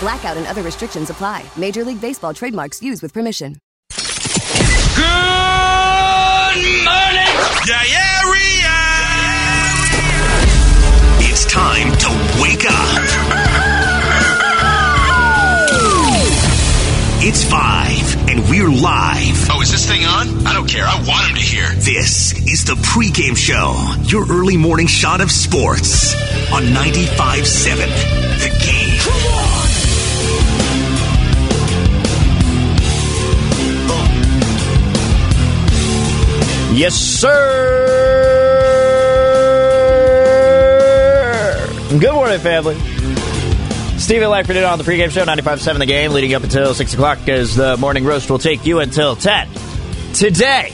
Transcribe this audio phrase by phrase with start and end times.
[0.00, 1.44] Blackout and other restrictions apply.
[1.56, 3.56] Major League Baseball trademarks used with permission.
[4.96, 5.04] Good
[6.84, 8.76] morning, diarrhea.
[11.28, 12.08] It's time to
[12.42, 13.00] wake up.
[17.22, 19.50] It's five, and we're live.
[19.50, 20.46] Oh, is this thing on?
[20.46, 20.86] I don't care.
[20.86, 21.68] I want him to hear.
[21.74, 23.76] This is the pregame show,
[24.08, 26.14] your early morning shot of sports
[26.50, 28.29] on 95 7.
[36.80, 37.28] Yes, sir.
[41.90, 42.76] Good morning, family.
[43.98, 47.54] Steven Langford on the pregame show, 95.7 The Game, leading up until 6 o'clock as
[47.54, 49.50] the morning roast will take you until 10.
[50.14, 50.72] Today,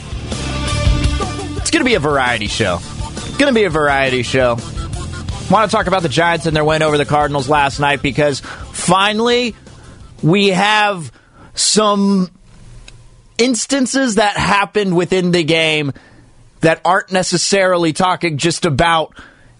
[1.57, 2.79] it's going to be a variety show.
[3.37, 4.55] Going to be a variety show.
[5.51, 8.39] Want to talk about the Giants and their win over the Cardinals last night because
[8.39, 9.57] finally
[10.23, 11.11] we have
[11.53, 12.29] some
[13.37, 15.93] instances that happened within the game
[16.61, 19.13] that aren't necessarily talking just about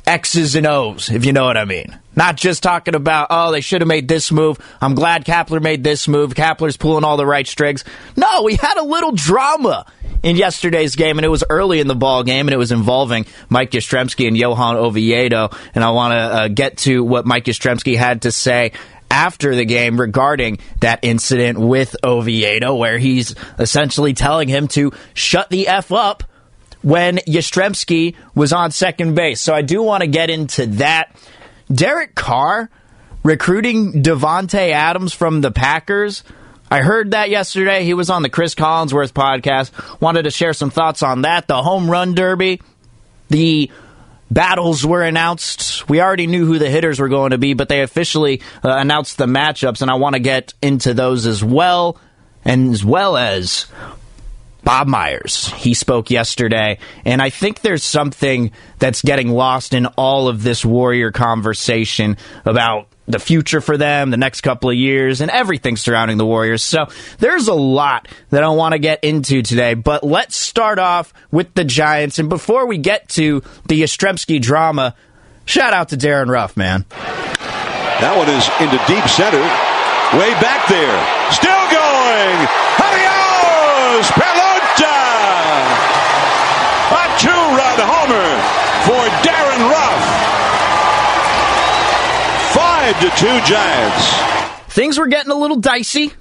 [0.05, 1.97] X's and O's, if you know what I mean.
[2.15, 4.57] Not just talking about, oh, they should have made this move.
[4.81, 6.33] I'm glad Kapler made this move.
[6.33, 7.83] Kapler's pulling all the right strings.
[8.15, 9.85] No, we had a little drama
[10.23, 13.25] in yesterday's game, and it was early in the ball game, and it was involving
[13.49, 15.49] Mike Yastrzemski and Johan Oviedo.
[15.75, 18.71] And I want to uh, get to what Mike Yastrzemski had to say
[19.09, 25.49] after the game regarding that incident with Oviedo, where he's essentially telling him to shut
[25.49, 26.23] the F up
[26.81, 29.41] when Yastrzemski was on second base.
[29.41, 31.15] So I do want to get into that.
[31.71, 32.69] Derek Carr
[33.23, 36.23] recruiting Davante Adams from the Packers.
[36.69, 37.83] I heard that yesterday.
[37.83, 40.01] He was on the Cris Collinsworth podcast.
[40.01, 41.47] Wanted to share some thoughts on that.
[41.47, 42.61] The home run derby,
[43.29, 43.71] the
[44.29, 45.87] battles were announced.
[45.89, 49.17] We already knew who the hitters were going to be, but they officially uh, announced
[49.17, 51.99] the matchups, and I want to get into those as well,
[52.45, 53.67] and as well as
[54.63, 55.47] Bob Myers.
[55.53, 60.65] He spoke yesterday, and I think there's something that's getting lost in all of this
[60.65, 66.17] Warrior conversation about the future for them, the next couple of years, and everything surrounding
[66.17, 66.61] the Warriors.
[66.61, 66.87] So
[67.19, 71.53] there's a lot that I want to get into today, but let's start off with
[71.53, 72.19] the Giants.
[72.19, 74.93] And before we get to the Yastrzemski drama,
[75.45, 76.85] shout out to Darin Ruf, man.
[76.89, 79.41] That one is into deep center.
[80.19, 80.97] Way back there.
[81.31, 82.39] Still going.
[82.77, 84.95] Adios, Pelota.
[86.91, 88.66] A two-run homer
[92.93, 94.73] 5 to 2 Giants.
[94.73, 96.13] Things were getting a little dicey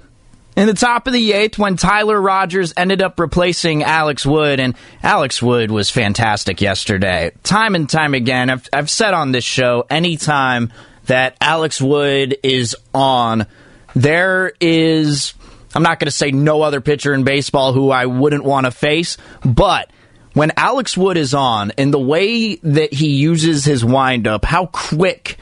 [0.57, 4.75] in the top of the eighth when Tyler Rogers ended up replacing Alex Wood, and
[5.01, 7.31] Alex Wood was fantastic yesterday.
[7.43, 10.73] Time and time again, I've, I've said on this show anytime
[11.05, 13.47] that Alex Wood is on,
[13.95, 15.35] there is,
[15.73, 18.71] I'm not going to say no other pitcher in baseball who I wouldn't want to
[18.71, 19.89] face, but
[20.33, 25.37] when Alex Wood is on and the way that he uses his windup, how quick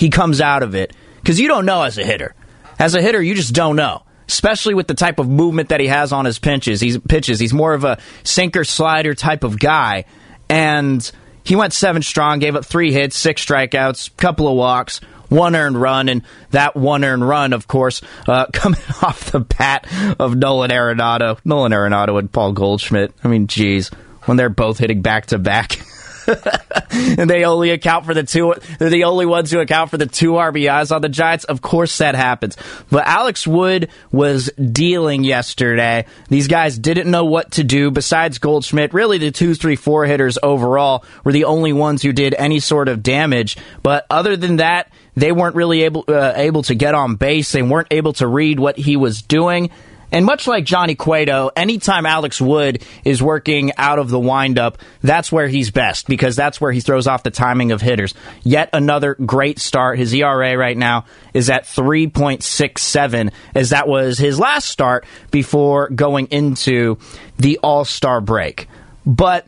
[0.00, 2.34] he comes out of it, because you don't know as a hitter.
[2.78, 5.88] As a hitter, you just don't know especially with the type of movement that he
[5.88, 6.80] has on his pitches.
[6.80, 7.40] He's pitches.
[7.40, 10.04] He's more of a sinker slider type of guy,
[10.48, 11.10] and
[11.42, 15.80] he went seven strong, gave up three hits, six strikeouts, couple of walks, one earned
[15.80, 16.22] run, and
[16.52, 19.88] that one earned run, of course, uh, coming off the bat
[20.20, 23.12] of Nolan Arenado, Nolan Arenado and Paul Goldschmidt.
[23.24, 23.88] I mean, geez,
[24.24, 25.80] when they're both hitting back to back.
[26.26, 28.54] And they only account for the two.
[28.78, 31.44] They're the only ones who account for the two RBIs on the Giants.
[31.44, 32.56] Of course, that happens.
[32.90, 36.06] But Alex Wood was dealing yesterday.
[36.28, 37.90] These guys didn't know what to do.
[37.90, 42.34] Besides Goldschmidt, really the two, three, four hitters overall were the only ones who did
[42.34, 43.56] any sort of damage.
[43.82, 47.52] But other than that, they weren't really able uh, able to get on base.
[47.52, 49.70] They weren't able to read what he was doing.
[50.12, 55.30] And much like Johnny Cueto, anytime Alex Wood is working out of the windup, that's
[55.30, 58.14] where he's best because that's where he throws off the timing of hitters.
[58.42, 59.98] Yet another great start.
[59.98, 66.26] His ERA right now is at 3.67 as that was his last start before going
[66.26, 66.98] into
[67.38, 68.68] the All-Star break.
[69.06, 69.46] But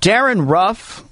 [0.00, 1.04] Darin Ruf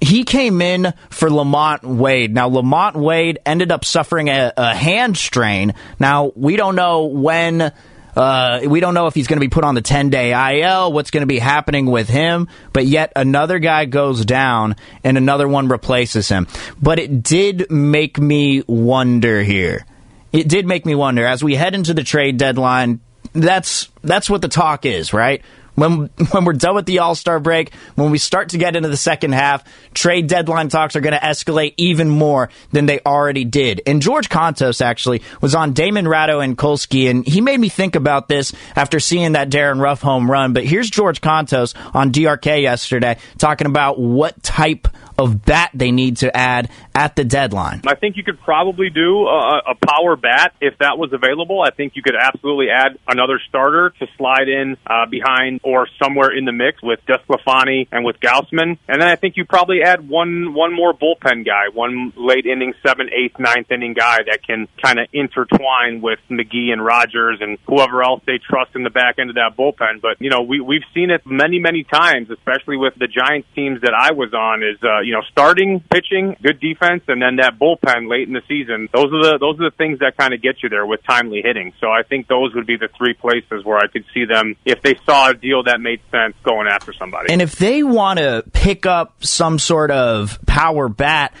[0.00, 2.32] he came in for LaMonte Wade.
[2.32, 5.74] Now, LaMonte Wade ended up suffering a, a hand strain.
[5.98, 7.72] Now, we don't know when.
[8.18, 10.92] Uh, we don't know if he's going to be put on the 10 day IL,
[10.92, 14.74] what's going to be happening with him, but yet another guy goes down
[15.04, 16.48] and another one replaces him.
[16.82, 19.86] But it did make me wonder here.
[20.32, 22.98] It did make me wonder as we head into the trade deadline.
[23.34, 25.42] That's that's what the talk is, right?
[25.78, 28.88] When when we're done with the All Star break, when we start to get into
[28.88, 29.64] the second half,
[29.94, 33.80] trade deadline talks are going to escalate even more than they already did.
[33.86, 37.94] And George Kontos actually was on Damon Ratto and Kolsky, and he made me think
[37.94, 40.52] about this after seeing that Darin Ruf home run.
[40.52, 44.88] But here's George Kontos on DRK yesterday talking about what type
[45.18, 47.82] of bat they need to add at the deadline?
[47.86, 51.60] I think you could probably do a, a power bat if that was available.
[51.60, 56.36] I think you could absolutely add another starter to slide in uh, behind or somewhere
[56.36, 58.78] in the mix with DeSclafani and with Gausman.
[58.88, 62.74] And then I think you probably add one one more bullpen guy, one late inning,
[62.86, 67.58] seventh, eighth, ninth inning guy that can kind of intertwine with McGee and Rogers and
[67.66, 70.00] whoever else they trust in the back end of that bullpen.
[70.00, 73.80] But you know, we we've seen it many many times, especially with the Giants teams
[73.82, 74.62] that I was on.
[74.62, 78.42] Is uh, you know, starting pitching, good defense, and then that bullpen late in the
[78.46, 78.90] season.
[78.92, 81.40] Those are the those are the things that kind of get you there with timely
[81.42, 81.72] hitting.
[81.80, 84.82] So I think those would be the three places where I could see them if
[84.82, 87.32] they saw a deal that made sense going after somebody.
[87.32, 91.32] And if they want to pick up some sort of power bat,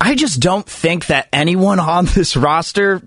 [0.00, 3.02] I just don't think that anyone on this roster,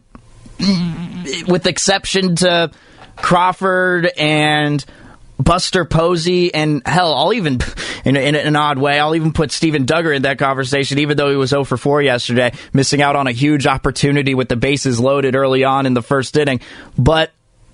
[1.48, 2.70] with exception to
[3.16, 4.84] Crawford and
[5.44, 7.60] Buster Posey, and hell, I'll even,
[8.06, 11.30] in, in, an odd way, I'll even put Steven Duggar in that conversation, even though
[11.30, 15.00] he was 0 for 4 yesterday, missing out on a huge opportunity with the bases
[15.00, 16.62] loaded early on in the first inning.
[16.98, 17.32] But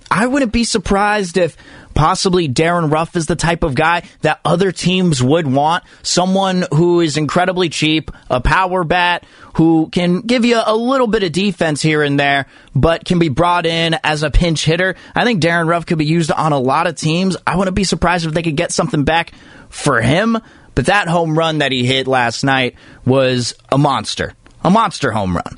[0.10, 1.58] I wouldn't be surprised if
[1.98, 5.84] possibly Darin Ruf is the type of guy that other teams would want.
[6.04, 11.24] Someone who is incredibly cheap, a power bat, who can give you a little bit
[11.24, 12.46] of defense here and there,
[12.76, 14.96] but can be brought in as a pinch hitter.
[15.16, 17.36] I think Darin Ruf could be used on a lot of teams.
[17.48, 19.32] I wouldn't be surprised if they could get something back
[19.70, 20.38] for him.
[20.76, 24.36] But that home run that he hit last night was a monster.
[24.64, 25.58] A monster home run.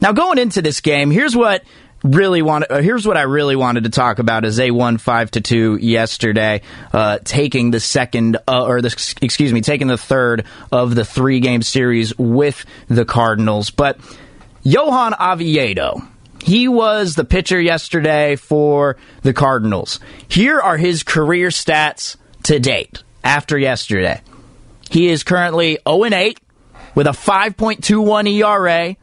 [0.00, 1.62] Now, going into this game, here's what
[2.02, 2.70] really wanted.
[2.70, 5.76] Uh, here's what I really wanted to talk about: is they won five to two
[5.76, 6.62] yesterday,
[6.92, 8.88] uh, taking the second uh, or the
[9.22, 13.70] excuse me, taking the third of the three game series with the Cardinals.
[13.70, 13.98] But
[14.62, 16.02] Johan Oviedo.
[16.42, 19.98] He was the pitcher yesterday for the Cardinals.
[20.28, 24.20] Here are his career stats to date after yesterday.
[24.88, 26.40] He is currently 0 8
[26.94, 28.96] with a 5.21 ERA,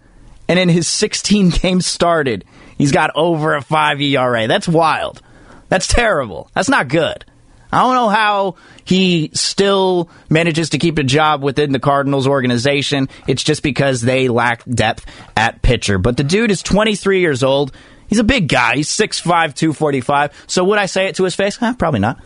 [0.47, 2.45] and in his 16 games started,
[2.83, 4.45] He's got over a 5 ERA.
[4.45, 5.21] That's wild.
[5.69, 6.51] That's terrible.
[6.53, 7.24] That's not good.
[7.71, 13.07] I don't know how he still manages to keep a job within the Cardinals organization.
[13.25, 15.06] It's just because they lack depth
[15.38, 15.97] at pitcher.
[15.97, 17.71] But the dude is 23 years old.
[18.09, 18.75] He's a big guy.
[18.75, 19.24] He's 6'5,
[19.56, 20.44] 245.
[20.47, 21.57] So would I say it to his face?
[21.57, 22.21] Probably not.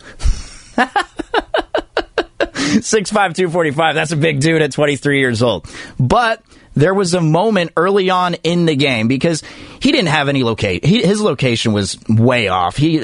[2.48, 3.94] 6'5, 245.
[3.94, 5.70] That's a big dude at 23 years old.
[6.00, 6.42] But
[6.78, 9.42] there was a moment early on in the game because
[9.80, 10.84] he didn't have any locate.
[10.84, 12.76] His location was way off.
[12.76, 12.98] He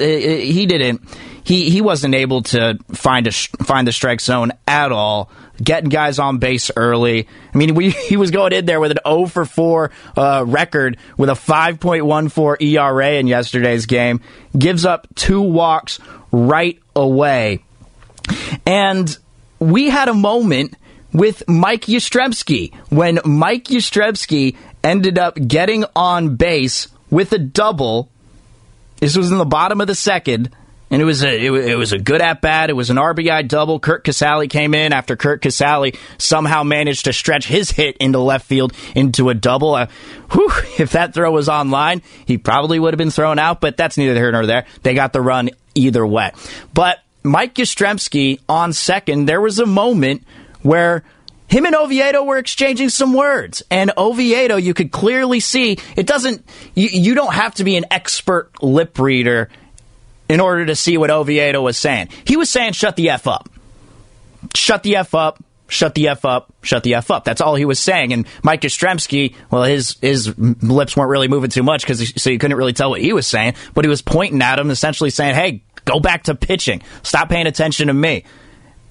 [0.49, 1.01] he didn't.
[1.43, 5.29] He he wasn't able to find a find the strike zone at all.
[5.61, 7.27] Getting guys on base early.
[7.53, 10.97] I mean, we, he was going in there with an 0 for 4 uh, record
[11.17, 14.19] with a 5.14 ERA in yesterday's game.
[14.57, 15.99] Gives up two walks
[16.31, 17.63] right away.
[18.65, 19.17] And
[19.59, 20.75] we had a moment
[21.15, 28.09] with Mike Yastrzemski when Mike Yastrzemski ended up getting on base with a double.
[28.99, 30.49] This was in the bottom of the second.
[30.91, 32.69] And it was a it, was a good at bat.
[32.69, 33.79] It was an RBI double.
[33.79, 38.45] Curt Casali came in after Curt Casali somehow managed to stretch his hit into left
[38.45, 39.73] field into a double.
[39.73, 39.87] Uh,
[40.31, 43.61] whew, if that throw was on line, he probably would have been thrown out.
[43.61, 44.65] But that's neither here nor there.
[44.83, 46.31] They got the run either way.
[46.73, 50.23] But Mike Yastrzemski on second, there was a moment
[50.65, 51.03] where
[51.47, 53.61] him and Oviedo were exchanging some words.
[53.69, 56.43] And Oviedo, you could clearly see it doesn't,
[56.73, 59.49] you, you don't have to be an expert lip reader
[60.27, 62.09] in order to see what Oviedo was saying.
[62.25, 63.47] He was saying, shut the F up.
[64.55, 65.43] Shut the F up.
[65.67, 67.25] shut the f up, shut the f up.
[67.25, 68.13] That's all he was saying.
[68.13, 72.37] And Mike Yastrzemski, well, his his lips weren't really moving too much because so you
[72.37, 73.55] couldn't really tell what he was saying.
[73.73, 76.81] But he was pointing at him, essentially saying, "Hey, go back to pitching.
[77.03, 78.25] Stop paying attention to me."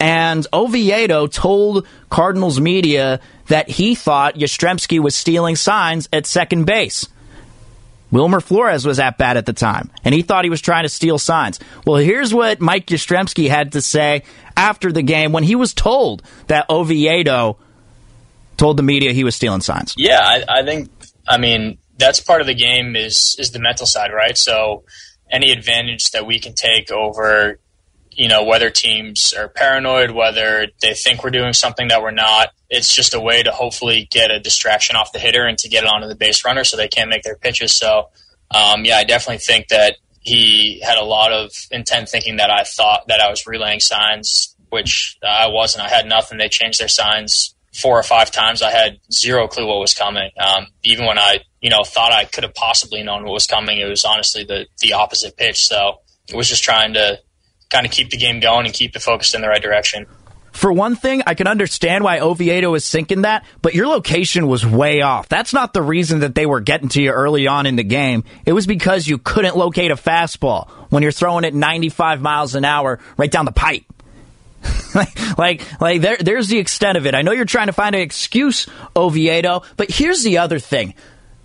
[0.04, 7.08] And Oviedo told Cardinals media that he thought Yastrzemski was stealing signs at second base.
[8.10, 10.90] Wilmer Flores was at bat at the time, and he thought he was trying to
[10.90, 11.58] steal signs.
[11.86, 16.22] Well, here's what Mike Yastrzemski had to say after the game when he was told
[16.48, 17.56] that Oviedo
[18.58, 19.94] told the media he was stealing signs.
[19.96, 20.90] Yeah, I, I think.
[21.26, 24.36] I mean, that's part of the game is is the mental side, right?
[24.36, 24.84] So,
[25.30, 27.58] any advantage that we can take over,
[28.16, 32.48] you know, whether teams are paranoid, whether they think we're doing something that we're not,
[32.70, 35.84] it's just a way to hopefully get a distraction off the hitter and to get
[35.84, 37.72] it onto the base runner so they can't make their pitches.
[37.74, 38.10] So,
[38.50, 42.64] um, yeah, I definitely think that he had a lot of intent thinking that I
[42.64, 45.84] thought that I was relaying signs, which I wasn't.
[45.84, 46.38] I had nothing.
[46.38, 48.62] They changed their signs four or five times.
[48.62, 50.30] I had zero clue what was coming.
[50.38, 53.78] Um, even when I, you know, thought I could have possibly known what was coming,
[53.78, 55.66] it was honestly the the opposite pitch.
[55.66, 57.18] So it was just trying to
[57.74, 60.06] kind of keep the game going and keep it focused in the right direction.
[60.52, 64.64] For one thing, I can understand why Oviedo is sinking that, but your location was
[64.64, 65.28] way off.
[65.28, 68.22] That's not the reason that they were getting to you early on in the game.
[68.46, 72.64] It was because you couldn't locate a fastball when you're throwing it 95 miles an
[72.64, 73.82] hour right down the pipe.
[74.94, 77.16] like, like, like there, there's the extent of it.
[77.16, 80.94] I know you're trying to find an excuse, Oviedo, but here's the other thing.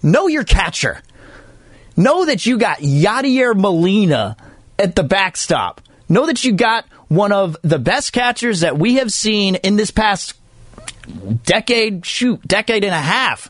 [0.03, 1.01] Know your catcher.
[1.97, 4.37] Know that you got Yadier Molina
[4.77, 5.81] at the backstop.
[6.09, 9.91] Know that you got one of the best catchers that we have seen in this
[9.91, 10.33] past
[11.43, 13.49] decade, shoot, decade and a half.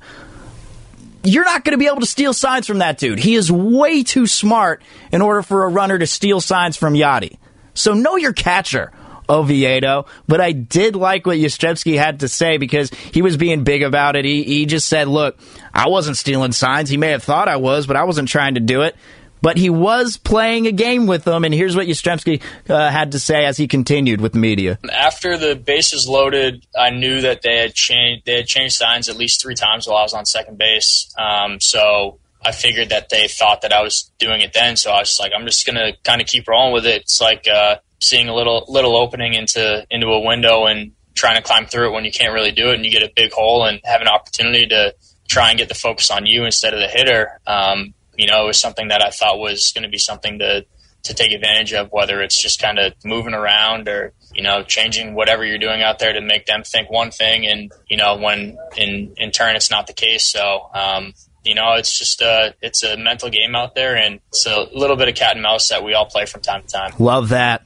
[1.23, 3.19] You're not going to be able to steal signs from that dude.
[3.19, 7.37] He is way too smart in order for a runner to steal signs from Yadi.
[7.73, 8.91] So know your catcher.
[9.31, 13.83] Oviedo, but I did like what Yastrzemski had to say because he was being big
[13.83, 14.25] about it.
[14.25, 15.37] He, he just said, look,
[15.71, 16.89] I wasn't stealing signs.
[16.89, 18.95] He may have thought I was, but I wasn't trying to do it
[19.41, 21.43] but he was playing a game with them.
[21.43, 24.79] And here's what Yastrzemski uh, had to say as he continued with the media.
[24.91, 28.25] After the bases loaded, I knew that they had changed.
[28.25, 31.13] They had changed signs at least three times while I was on second base.
[31.17, 34.77] Um, so I figured that they thought that I was doing it then.
[34.77, 37.01] So I was like, I'm just gonna kind of keep rolling with it.
[37.01, 41.41] It's like uh, seeing a little little opening into into a window and trying to
[41.41, 43.65] climb through it when you can't really do it, and you get a big hole
[43.65, 44.95] and have an opportunity to
[45.27, 47.39] try and get the focus on you instead of the hitter.
[47.45, 50.65] Um, you know, it was something that I thought was going to be something to
[51.01, 55.15] to take advantage of, whether it's just kind of moving around or you know changing
[55.15, 58.57] whatever you're doing out there to make them think one thing, and you know when
[58.77, 60.25] in in turn it's not the case.
[60.25, 64.45] So um, you know, it's just a it's a mental game out there, and it's
[64.45, 66.93] a little bit of cat and mouse that we all play from time to time.
[66.99, 67.65] Love that.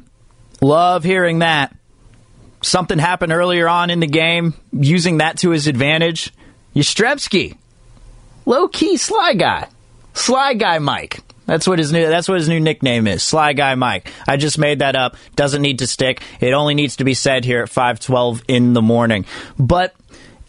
[0.61, 1.75] Love hearing that.
[2.61, 6.31] Something happened earlier on in the game, using that to his advantage.
[6.75, 7.57] Yastrzemski,
[8.45, 9.67] low key sly guy.
[10.13, 11.19] Sly Guy Mike.
[11.45, 13.21] That's what his new that's what his new nickname is.
[13.21, 14.09] Sly Guy Mike.
[14.27, 15.17] I just made that up.
[15.35, 16.21] Doesn't need to stick.
[16.39, 19.25] It only needs to be said here at 5:12 in the morning.
[19.59, 19.93] But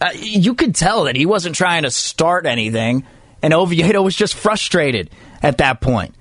[0.00, 3.04] uh, you could tell that he wasn't trying to start anything
[3.44, 5.10] and Oviedo was just frustrated
[5.42, 6.14] at that point.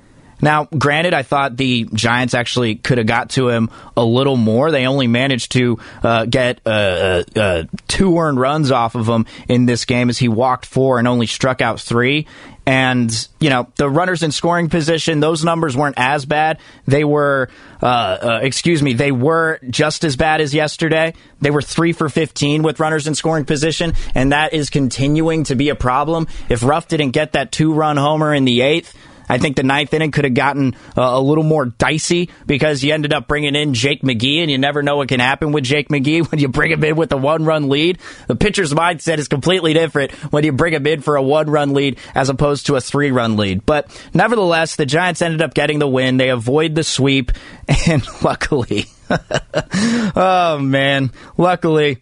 [0.43, 4.71] Now, granted, I thought the Giants actually could have got to him a little more.
[4.71, 9.25] They only managed to uh, get uh, uh, uh, two earned runs off of him
[9.47, 12.27] in this game as he walked four and only struck out three.
[12.65, 16.59] And, you know, the runners in scoring position, those numbers weren't as bad.
[16.87, 17.49] They were,
[17.81, 21.13] uh, uh, excuse me, they were just as bad as yesterday.
[21.39, 25.55] They were three for 15 with runners in scoring position, and that is continuing to
[25.55, 26.27] be a problem.
[26.49, 28.93] If Ruf didn't get that two run homer in the eighth,
[29.27, 32.93] I think the ninth inning could have gotten uh, a little more dicey because you
[32.93, 35.89] ended up bringing in Jake McGee, and you never know what can happen with Jake
[35.89, 37.99] McGee when you bring him in with a one run lead.
[38.27, 41.73] The pitcher's mindset is completely different when you bring him in for a one run
[41.73, 43.65] lead as opposed to a three run lead.
[43.65, 46.17] But nevertheless, the Giants ended up getting the win.
[46.17, 47.31] They avoid the sweep,
[47.87, 48.85] and luckily,
[50.15, 51.99] oh man, luckily,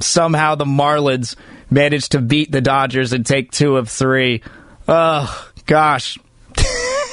[0.00, 1.36] somehow the Marlins
[1.70, 4.42] managed to beat the Dodgers and take two of three.
[4.88, 6.18] Oh, gosh.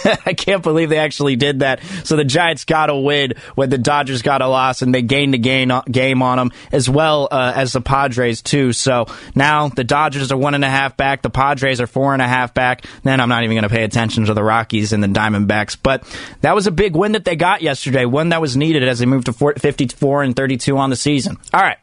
[0.25, 1.81] I can't believe they actually did that.
[2.03, 5.35] So the Giants got a win when the Dodgers got a loss, and they gained
[5.35, 8.73] a gain, game on them as well uh, as the Padres too.
[8.73, 12.21] So now the Dodgers are one and a half back, the Padres are four and
[12.21, 12.85] a half back.
[13.03, 15.77] Then I'm not even going to pay attention to the Rockies and the Diamondbacks.
[15.81, 16.03] But
[16.41, 19.05] that was a big win that they got yesterday, one that was needed as they
[19.05, 21.37] moved to 54 and 32 on the season.
[21.53, 21.77] All right.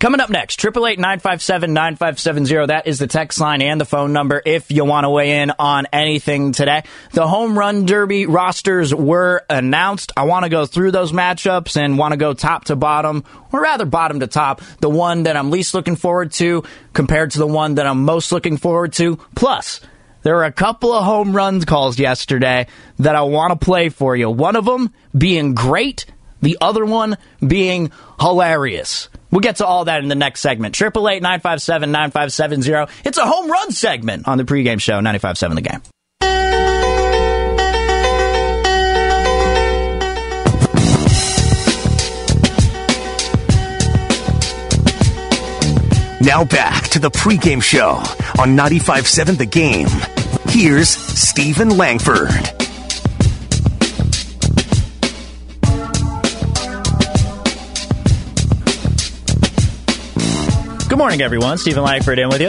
[0.00, 2.68] Coming up next, 888-957-9570.
[2.68, 5.52] That is the text line and the phone number if you want to weigh in
[5.58, 6.84] on anything today.
[7.12, 10.12] The home run derby rosters were announced.
[10.16, 13.60] I want to go through those matchups and want to go top to bottom, or
[13.60, 14.62] rather bottom to top.
[14.80, 16.64] The one that I'm least looking forward to
[16.94, 19.16] compared to the one that I'm most looking forward to.
[19.36, 19.82] Plus,
[20.22, 22.68] there were a couple of home runs calls yesterday
[23.00, 24.30] that I want to play for you.
[24.30, 26.06] One of them being great,
[26.40, 29.10] the other one being hilarious.
[29.30, 30.80] We'll get to all that in the next segment.
[30.80, 32.92] 888 957 9570.
[33.04, 35.80] It's a home run segment on the pregame show, 95.7 The Game.
[46.22, 47.92] Now back to the pregame show
[48.38, 49.88] on 95.7 The Game.
[50.48, 52.59] Here's Steven Langford.
[61.00, 61.56] Morning, everyone.
[61.56, 62.48] Steven Langford in with you.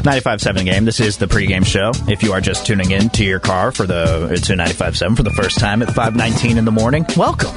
[0.00, 0.86] 95.7 game.
[0.86, 1.90] This is the pregame show.
[2.10, 5.30] If you are just tuning in to your car for the to 95.7 for the
[5.32, 7.54] first time at 5:19 in the morning, welcome.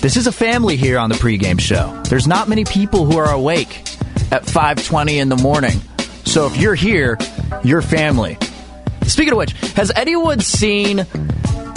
[0.00, 2.02] This is a family here on the pregame show.
[2.08, 3.80] There's not many people who are awake
[4.32, 5.78] at 5:20 in the morning.
[6.24, 7.18] So if you're here,
[7.64, 8.38] you're family.
[9.02, 11.04] Speaking of which, has anyone seen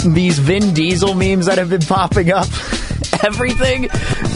[0.06, 2.48] these Vin Diesel memes that have been popping up?
[3.22, 3.88] Everything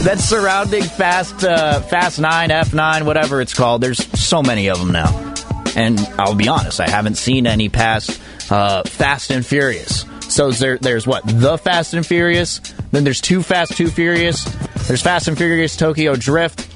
[0.03, 3.81] that's surrounding Fast uh, Fast 9, F9, whatever it's called.
[3.81, 5.33] There's so many of them now.
[5.75, 8.19] And I'll be honest, I haven't seen any past
[8.51, 10.05] uh, Fast and Furious.
[10.21, 11.23] So there, there's what?
[11.25, 12.59] The Fast and Furious.
[12.91, 14.43] Then there's Too Fast, Too Furious.
[14.87, 16.67] There's Fast and Furious Tokyo Drift.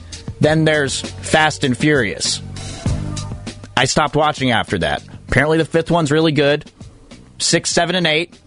[0.41, 2.41] Then there's Fast and Furious.
[3.77, 5.03] I stopped watching after that.
[5.27, 6.69] Apparently, the fifth one's really good.
[7.39, 8.37] Six, seven, and eight.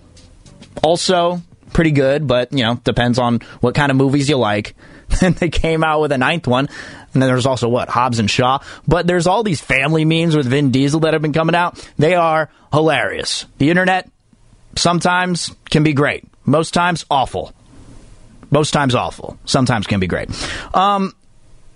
[0.82, 1.40] Also,
[1.74, 4.74] pretty good, but, you know, depends on what kind of movies you like.
[5.20, 6.66] Then they came out with a ninth one.
[7.12, 7.88] And then there's also what?
[7.90, 8.60] Hobbs and Shaw.
[8.88, 11.78] But there's all these family memes with Vin Diesel that have been coming out.
[11.98, 13.44] They are hilarious.
[13.58, 14.10] The internet
[14.76, 16.24] sometimes can be great.
[16.46, 17.52] Most times, awful.
[18.50, 19.38] Most times, awful.
[19.44, 20.30] Sometimes can be great.
[20.74, 21.12] Um,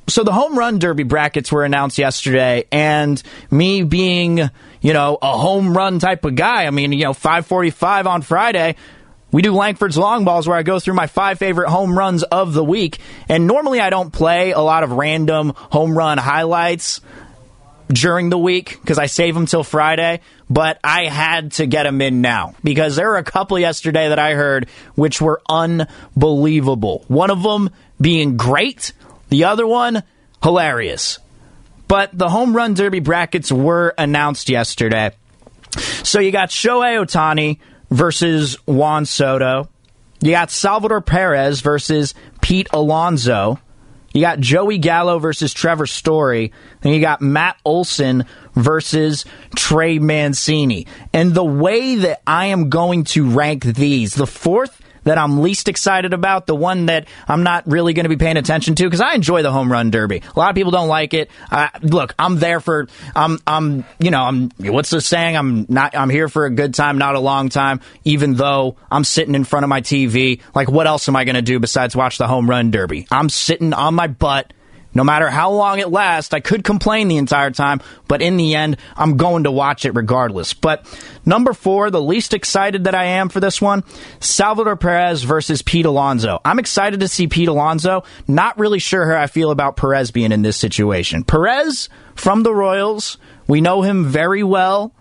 [0.09, 4.39] so the home run derby brackets were announced yesterday, and me being,
[4.81, 8.77] you know, a home run type of guy, I mean, you know, 545 on Friday,
[9.31, 12.55] we do Langford's Long Balls where I go through my five favorite home runs of
[12.55, 12.99] the week.
[13.29, 17.01] And normally I don't play a lot of random home run highlights
[17.89, 20.21] during the week because I save them till Friday.
[20.49, 24.19] But I had to get them in now because there were a couple yesterday that
[24.19, 27.05] I heard which were unbelievable.
[27.09, 28.93] One of them being great,
[29.29, 30.03] the other one
[30.43, 31.19] hilarious.
[31.87, 35.11] But the home run derby brackets were announced yesterday.
[36.03, 37.59] So you got Shohei Ohtani
[37.91, 39.69] versus Juan Soto.
[40.21, 43.59] You got Salvador Perez versus Pete Alonso.
[44.13, 46.53] You got Joey Gallo versus Trevor Story.
[46.83, 48.25] And you got Matt Olson
[48.55, 49.25] versus
[49.55, 50.87] Trey Mancini.
[51.13, 55.69] And the way that I am going to rank these, the fourth that I'm least
[55.69, 59.01] excited about, the one that I'm not really going to be paying attention to, because
[59.01, 60.23] I enjoy the home run derby.
[60.35, 61.31] A lot of people don't like it.
[61.51, 65.37] Uh, look, I'm there for, I'm, I'm, you know, I'm, what's the saying?
[65.37, 69.05] I'm not, I'm here for a good time, not a long time, even though I'm
[69.05, 70.41] sitting in front of my TV.
[70.55, 73.07] Like, what else am I going to do besides watch the home run derby?
[73.11, 74.53] I'm sitting on my butt
[74.95, 78.55] no matter how long it lasts, I could complain the entire time, but in the
[78.55, 80.55] end, I'm going to watch it regardless.
[80.55, 80.87] But
[81.27, 83.85] number four, the least excited that I am for this one,
[84.21, 86.41] Salvador Perez versus Pete Alonso.
[86.45, 88.05] I'm excited to see Pete Alonso.
[88.27, 91.23] Not really sure how I feel about Perez being in this situation.
[91.23, 94.95] Perez from the Royals, we know him very well.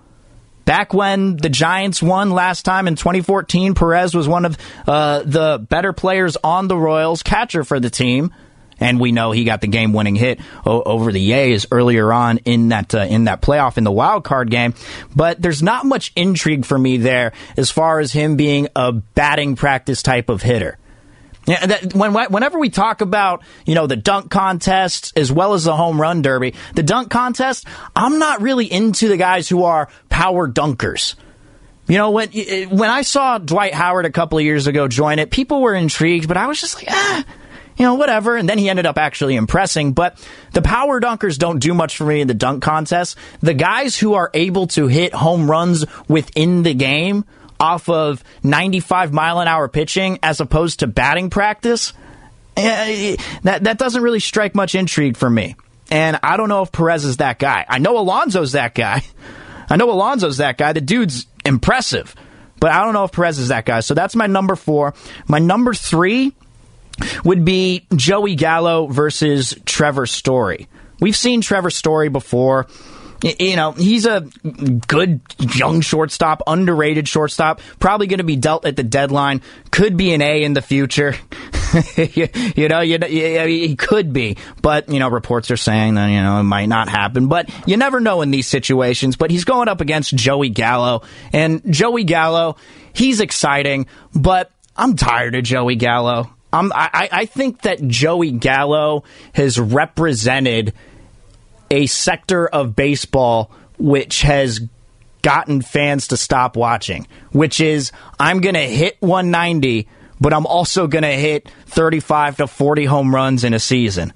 [0.66, 5.66] Back when the Giants won last time in 2014, Perez was one of uh, the
[5.70, 8.34] better players on the Royals, catcher for the team
[8.80, 12.70] and we know he got the game-winning hit o- over the A's earlier on in
[12.70, 14.74] that uh, in that playoff in the wild card game.
[15.16, 19.56] But there's not much intrigue for me there as far as him being a batting
[19.56, 20.78] practice type of hitter.
[21.46, 25.64] Yeah, that, when, whenever we talk about you know the dunk contest as well as
[25.64, 29.88] the home run derby, the dunk contest, I'm not really into the guys who are
[30.10, 31.16] power dunkers.
[31.88, 35.32] You know when when I saw Dwight Howard a couple of years ago join it,
[35.32, 37.24] people were intrigued, but I was just like, ah
[37.78, 38.36] you know, whatever.
[38.36, 39.94] And then he ended up actually impressing.
[39.94, 43.18] But the power dunkers don't do much for me in the dunk contest.
[43.42, 47.26] The guys who are able to hit home runs within the game
[47.60, 51.94] off of 95 mile an hour pitching as opposed to batting practice,
[52.56, 55.56] eh, that, that doesn't really strike much intrigue for me.
[55.90, 57.66] And I don't know if Perez is that guy.
[57.68, 59.04] I know Alonso's that guy.
[59.70, 60.74] I know Alonso's that guy.
[60.74, 62.16] The dude's impressive.
[62.60, 63.82] But I don't know if Perez is that guy.
[63.82, 64.96] So that's my number four.
[65.28, 66.34] My number three
[67.24, 70.68] would be Joey Gallo versus Trevor Story.
[71.00, 72.68] We've seen Trevor Story before.
[73.24, 74.28] You know, he's a
[74.88, 80.14] good young shortstop, underrated shortstop, probably going to be dealt at the deadline, could be
[80.14, 81.16] an A in the future.
[81.96, 86.22] you, you, know, you, he could be, but, you know, reports are saying that, you
[86.22, 89.16] know, it might not happen, but you never know in these situations.
[89.16, 91.02] But he's going up against Joey Gallo,
[91.34, 92.58] and Joey Gallo,
[92.94, 96.30] he's exciting, but I'm tired of Joey Gallo.
[96.58, 100.74] Um, I'm, I, I think that Joey Gallo has represented
[101.70, 104.62] a sector of baseball which has
[105.22, 109.88] gotten fans to stop watching, which is I'm going to hit 190,
[110.20, 114.14] but I'm also going to hit 35 to 40 home runs in a season.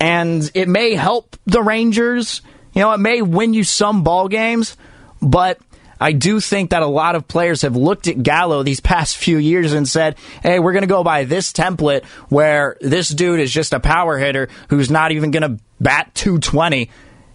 [0.00, 2.42] And it may help the Rangers,
[2.74, 4.76] you know, it may win you some ball games,
[5.20, 5.58] but
[6.02, 9.38] I do think that a lot of players have looked at Gallo these past few
[9.38, 13.52] years and said, hey, we're going to go by this template where this dude is
[13.52, 16.90] just a power hitter who's not even going to bat 220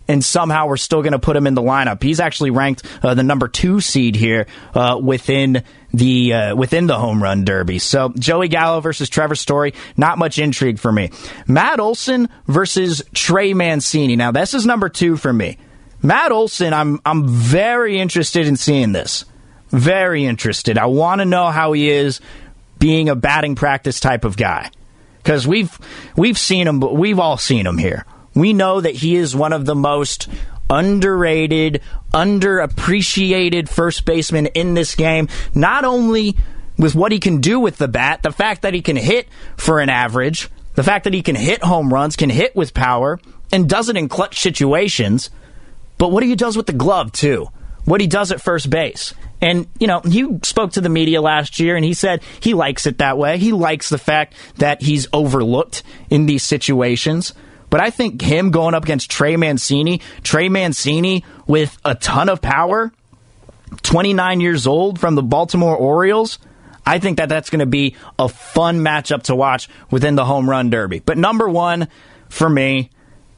[0.09, 2.03] and somehow we're still going to put him in the lineup.
[2.03, 6.97] He's actually ranked uh, the number two seed here uh, within the uh, within the
[6.97, 7.79] home run derby.
[7.79, 11.11] So Joey Gallo versus Trevor Story, not much intrigue for me.
[11.47, 14.17] Matt Olson versus Trey Mancini.
[14.17, 15.57] Now this is number two for me.
[16.01, 19.25] Matt Olson, I'm I'm very interested in seeing this.
[19.69, 20.77] Very interested.
[20.77, 22.21] I want to know how he is
[22.79, 24.71] being a batting practice type of guy.
[25.17, 25.77] Because we've
[26.15, 28.05] we've seen him, we've all seen him here.
[28.33, 30.29] We know that he is one of the most
[30.69, 31.81] underrated,
[32.13, 35.27] underappreciated first baseman in this game.
[35.55, 36.37] Not only
[36.77, 39.79] with what he can do with the bat, the fact that he can hit for
[39.79, 43.19] an average, the fact that he can hit home runs, can hit with power,
[43.51, 45.31] and does it in clutch situations
[45.97, 47.47] but what he does with the glove, too.
[47.85, 49.13] What he does at first base.
[49.39, 52.85] And, you know, he spoke to the media last year and he said he likes
[52.85, 53.37] it that way.
[53.37, 57.33] He likes the fact that he's overlooked in these situations.
[57.69, 62.41] But I think him going up against Trey Mancini, Trey Mancini with a ton of
[62.41, 62.91] power,
[63.83, 66.39] 29 years old from the Baltimore Orioles,
[66.85, 70.49] I think that that's going to be a fun matchup to watch within the home
[70.49, 70.99] run derby.
[70.99, 71.89] But number one
[72.29, 72.89] for me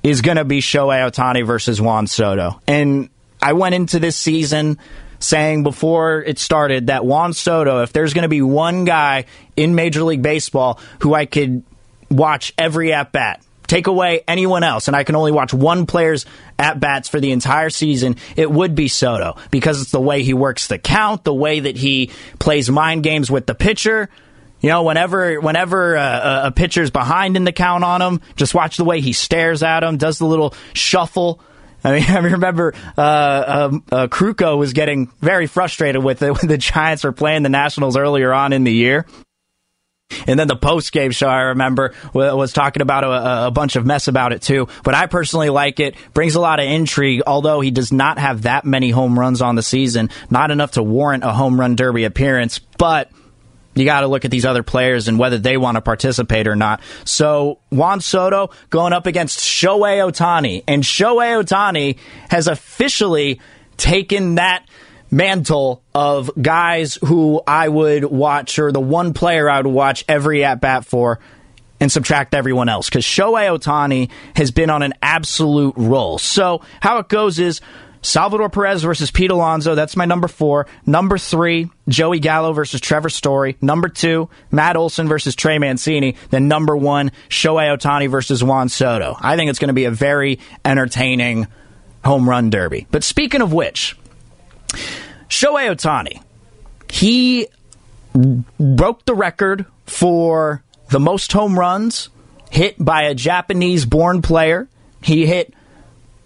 [0.03, 2.59] is going to be Shohei Ohtani versus Juan Soto.
[2.67, 3.09] And
[3.41, 4.77] I went into this season
[5.19, 9.75] saying before it started that Juan Soto, if there's going to be one guy in
[9.75, 11.63] Major League Baseball who I could
[12.09, 16.25] watch every at bat, take away anyone else, and I can only watch one player's
[16.57, 20.33] at bats for the entire season, it would be Soto because it's the way he
[20.33, 24.09] works the count, the way that he plays mind games with the pitcher.
[24.61, 28.77] You know, whenever whenever uh, a pitcher's behind in the count on him, just watch
[28.77, 31.41] the way he stares at him, does the little shuffle.
[31.83, 36.47] I mean, I remember uh, um, uh, Krukow was getting very frustrated with it when
[36.47, 39.05] the Giants were playing the Nationals earlier on in the year.
[40.25, 43.85] And then the post game show, I remember, was talking about a, a, bunch of
[43.85, 44.67] mess about it too.
[44.83, 45.95] But I personally like it.
[46.15, 49.55] Brings a lot of intrigue, although he does not have that many home runs on
[49.55, 50.09] the season.
[50.31, 52.57] Not enough to warrant a home run derby appearance.
[52.57, 53.11] But
[53.79, 56.55] you got to look at these other players and whether they want to participate or
[56.55, 56.81] not.
[57.05, 61.97] So Juan Soto going up against Shohei Ohtani, and Shohei Ohtani
[62.29, 63.39] has officially
[63.77, 64.65] taken that
[65.11, 70.43] mantle of guys who I would watch, or the one player I would watch every
[70.43, 71.19] at bat for,
[71.79, 72.89] and subtract everyone else.
[72.89, 76.17] Because Shohei Ohtani has been on an absolute roll.
[76.17, 77.61] So how it goes is
[78.01, 79.75] Salvador Perez versus Pete Alonso.
[79.75, 80.67] That's my number four.
[80.85, 83.57] Number three, Joey Gallo versus Trevor Story.
[83.61, 86.15] Number two, Matt Olson versus Trey Mancini.
[86.29, 89.17] Then number one, Shohei Ohtani versus Juan Soto.
[89.19, 91.47] I think it's going to be a very entertaining
[92.03, 92.87] home run derby.
[92.89, 93.97] But speaking of which,
[95.27, 96.21] Shohei Ohtani,
[96.89, 97.47] he
[98.13, 102.09] broke the record for the most home runs
[102.49, 104.67] hit by a Japanese born player.
[105.01, 105.53] He hit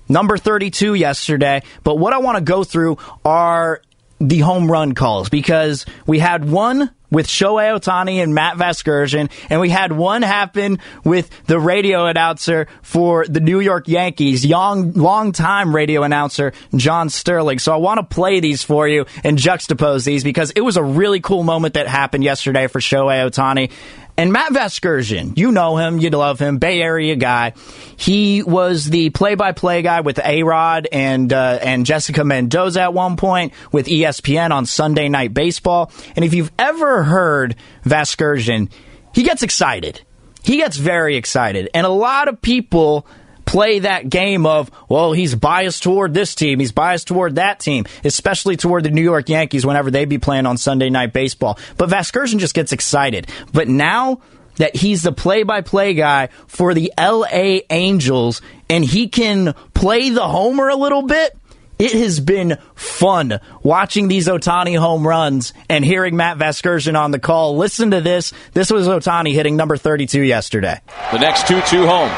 [0.09, 1.63] number 32 yesterday.
[1.83, 3.81] But what I want to go through are
[4.19, 9.61] the home run calls because we had one with Shohei Ohtani and Matt Vasgersian, and
[9.61, 15.31] we had one happen with the radio announcer for the New York Yankees, young, long
[15.31, 17.59] time radio announcer John Sterling.
[17.59, 20.83] So I want to play these for you and juxtapose these because it was a
[20.83, 23.71] really cool moment that happened yesterday for Shohei Ohtani.
[24.15, 27.53] And Matt Vasgersian, you know him, you love him, Bay Area guy.
[27.97, 33.17] He was the play-by-play guy with A Rod and uh, and Jessica Mendoza at one
[33.17, 35.91] point with ESPN on Sunday Night Baseball.
[36.15, 38.71] And if you've ever heard Vasgersian,
[39.15, 40.01] he gets excited.
[40.43, 43.07] He gets very excited, and a lot of people
[43.53, 47.85] play that game of, well, he's biased toward this team, he's biased toward that team,
[48.03, 51.59] especially toward the New York Yankees whenever they be playing on Sunday night baseball.
[51.77, 53.29] But Vasgersian just gets excited.
[53.53, 54.21] But now
[54.55, 60.09] that he's the play by play guy for the LA Angels and he can play
[60.09, 61.37] the homer a little bit.
[61.77, 67.19] It has been fun watching these Ohtani home runs and hearing Matt Vasgersian on the
[67.19, 67.57] call.
[67.57, 68.31] Listen to this.
[68.53, 70.79] This was Ohtani hitting number 32 yesterday.
[71.11, 72.11] The next 2 2 home.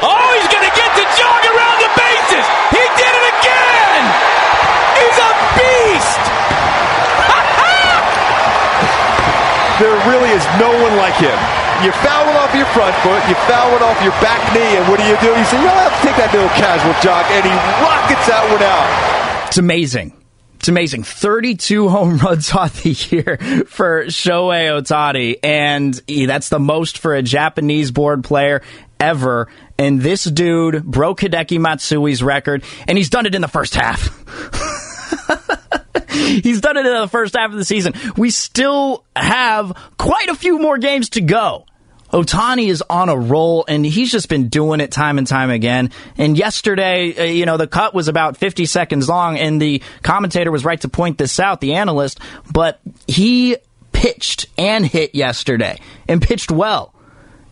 [0.00, 2.46] Oh, he's going to get the jog around the bases.
[2.70, 4.02] He did it again.
[4.94, 6.22] He's a beast.
[9.78, 11.34] there really is no one like him.
[11.82, 14.86] You foul it off your front foot, you foul it off your back knee, and
[14.88, 15.34] what do you do?
[15.34, 18.62] You say, "You'll have to take that little casual jog," and he rockets that one
[18.62, 19.46] out.
[19.48, 20.12] It's amazing.
[20.56, 21.04] It's amazing.
[21.04, 25.94] 32 home runs on the year for Shohei Ohtani, and
[26.28, 28.62] that's the most for a Japanese board player
[29.00, 29.48] ever.
[29.78, 34.10] And this dude broke Hideki Matsui's record, and he's done it in the first half.
[36.42, 37.92] He's done it in the first half of the season.
[38.16, 41.66] We still have quite a few more games to go.
[42.12, 45.90] Ohtani is on a roll, and he's just been doing it time and time again.
[46.16, 50.50] And yesterday, uh, you know, the cut was about 50 seconds long, and the commentator
[50.50, 52.18] was right to point this out, the analyst,
[52.50, 53.58] but he
[53.92, 56.94] pitched and hit yesterday, and pitched well.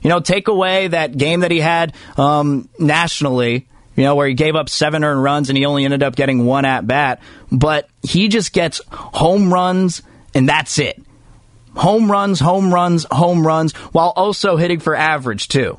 [0.01, 4.35] You know, take away that game that he had um, nationally you know, where he
[4.35, 7.21] gave up seven earned runs and he only ended up getting one at bat.
[7.51, 10.03] But he just gets home runs
[10.35, 11.03] and that's it.
[11.77, 15.79] Home runs, home runs, home runs, while also hitting for average, too.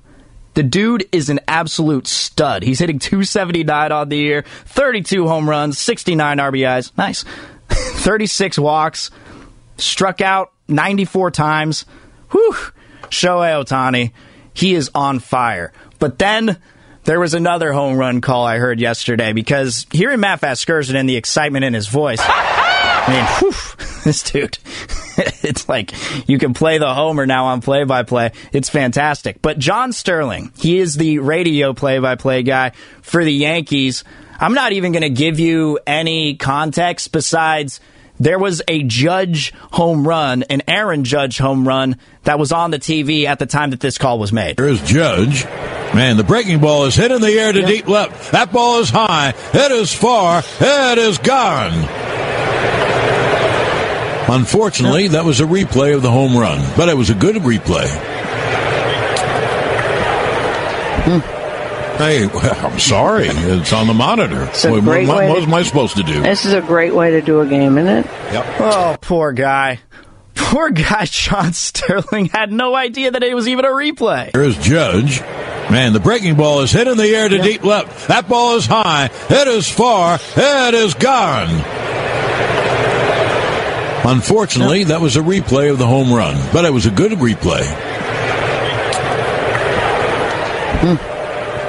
[0.54, 2.64] The dude is an absolute stud.
[2.64, 6.92] He's hitting 279 on the year, 32 home runs, 69 RBIs.
[6.98, 7.24] Nice.
[7.70, 9.12] 36 walks,
[9.78, 11.86] struck out 94 times.
[12.32, 12.56] Whew.
[13.10, 14.12] Shohei Ohtani,
[14.54, 15.74] he is on fire.
[16.00, 16.58] But then
[17.08, 21.16] there was another home run call I heard yesterday because hearing Matt Vasgersian and the
[21.16, 24.58] excitement in his voice, I mean, whew, this dude,
[25.42, 25.94] it's like
[26.28, 28.32] you can play the homer now on play by play.
[28.52, 29.42] It's fantastic.
[29.42, 34.04] But John Sterling, he is the radio play by play guy for the Yankees.
[34.38, 37.80] I'm not even going to give you any context besides
[38.20, 42.80] there was a Judge home run, an Aaron Judge home run that was on the
[42.80, 44.60] TV at the time that this call was made.
[44.60, 45.46] Here's Judge.
[45.94, 47.68] Man, the breaking ball is hit in the air to yep.
[47.68, 48.32] deep left.
[48.32, 49.34] That ball is high.
[49.54, 50.44] It is far.
[50.60, 51.74] It is gone.
[54.30, 57.88] Unfortunately, that was a replay of the home run, but it was a good replay.
[61.06, 61.38] Hmm.
[61.98, 63.28] Hey, I'm sorry.
[63.28, 64.46] It's on the monitor.
[64.46, 66.22] What, what, what am I supposed to do?
[66.22, 68.06] This is a great way to do a game, isn't it?
[68.06, 68.46] Yep.
[68.60, 69.80] Oh, poor guy.
[70.36, 74.32] Poor guy, John Sterling had no idea that it was even a replay.
[74.34, 75.22] Here's Judge.
[75.70, 77.44] Man, the breaking ball is hit in the air to yep.
[77.44, 78.08] deep left.
[78.08, 79.10] That ball is high.
[79.30, 80.18] It is far.
[80.36, 81.50] It is gone.
[84.10, 84.88] Unfortunately, yep.
[84.90, 87.66] that was a replay of the home run, but it was a good replay.
[90.80, 90.96] Hmm.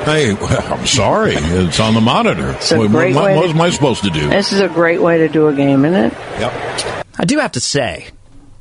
[0.05, 1.35] Hey, I'm sorry.
[1.35, 2.53] It's on the monitor.
[2.53, 4.29] What, what, what am I supposed to do?
[4.29, 6.13] This is a great way to do a game, isn't it?
[6.39, 7.05] Yep.
[7.19, 8.07] I do have to say,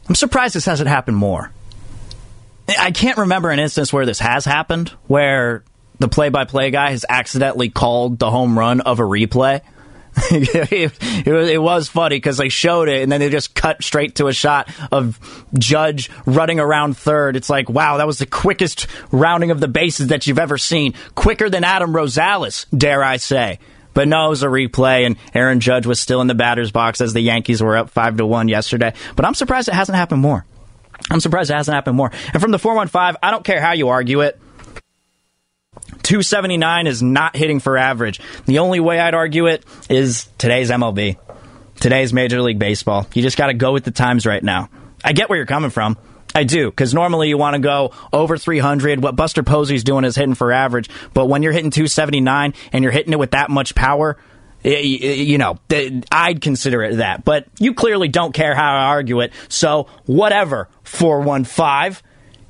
[0.09, 1.51] I'm surprised this hasn't happened more.
[2.67, 5.63] I can't remember an instance where this has happened, where
[5.99, 9.61] the play-by-play guy has accidentally called the home run of a replay.
[10.31, 14.15] it, was, it was funny because they showed it and then they just cut straight
[14.15, 15.19] to a shot of
[15.57, 17.35] Judge running around third.
[17.35, 20.95] It's like, wow, that was the quickest rounding of the bases that you've ever seen.
[21.13, 23.59] Quicker than Adam Rosales, dare I say.
[23.93, 27.01] But no, it was a replay, and Aaron Judge was still in the batter's box
[27.01, 28.93] as the Yankees were up five to one yesterday.
[29.15, 30.45] But I'm surprised it hasn't happened more.
[31.09, 32.11] I'm surprised it hasn't happened more.
[32.33, 34.39] And from the 415, I don't care how you argue it.
[36.03, 38.19] 279 is not hitting for average.
[38.45, 41.17] The only way I'd argue it is today's MLB,
[41.79, 43.07] today's Major League Baseball.
[43.13, 44.69] You just got to go with the times right now.
[45.03, 45.97] I get where you're coming from.
[46.35, 49.01] I do, because normally you want to go over 300.
[49.01, 50.89] What Buster Posey's doing is hitting for average.
[51.13, 54.17] But when you're hitting 279 and you're hitting it with that much power,
[54.63, 55.57] you know,
[56.11, 57.25] I'd consider it that.
[57.25, 59.31] But you clearly don't care how I argue it.
[59.49, 62.01] So, whatever, 415.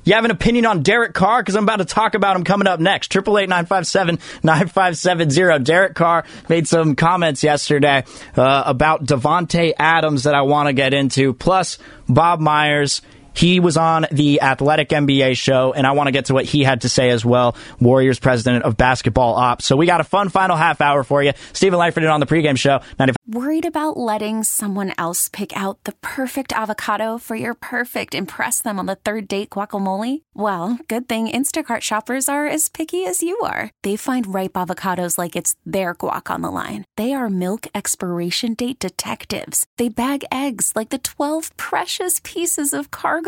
[0.04, 1.42] You have an opinion on Derek Carr?
[1.42, 3.12] Because I'm about to talk about him coming up next.
[3.12, 5.58] Triple eight nine five seven nine five seven zero.
[5.58, 10.94] Derek Carr made some comments yesterday uh, about Davante Adams that I want to get
[10.94, 11.34] into.
[11.34, 13.02] Plus Bob Myers
[13.38, 16.64] he was on the Athletic NBA show, and I want to get to what he
[16.64, 17.56] had to say as well.
[17.80, 19.64] Warriors president of basketball ops.
[19.64, 21.32] So we got a fun final half hour for you.
[21.52, 22.80] Steven Langford on the pregame show.
[22.98, 28.62] 95- Worried about letting someone else pick out the perfect avocado for your perfect impress
[28.62, 30.22] them on the third date guacamole?
[30.32, 33.70] Well, good thing Instacart shoppers are as picky as you are.
[33.82, 36.86] They find ripe avocados like it's their guac on the line.
[36.96, 39.66] They are milk expiration date detectives.
[39.76, 43.27] They bag eggs like the 12 precious pieces of cargo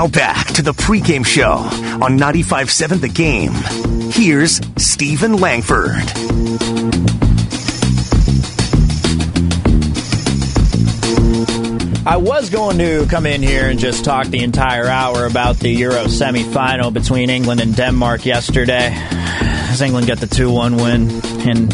[0.00, 1.56] Now back to the pregame show
[2.02, 3.52] on 95.7 The Game.
[4.10, 5.90] Here's Steven Langford.
[12.06, 15.68] I was going to come in here and just talk the entire hour about the
[15.68, 18.88] Euro semifinal between England and Denmark yesterday.
[18.94, 21.10] As England got the 2 1 win
[21.46, 21.68] in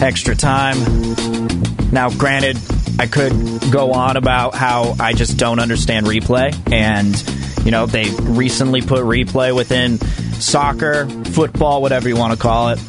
[0.00, 0.78] extra time.
[1.90, 2.58] Now, granted,
[3.00, 3.32] I could
[3.72, 6.54] go on about how I just don't understand replay.
[6.72, 9.98] And, you know, they recently put replay within
[10.40, 12.80] soccer, football, whatever you want to call it.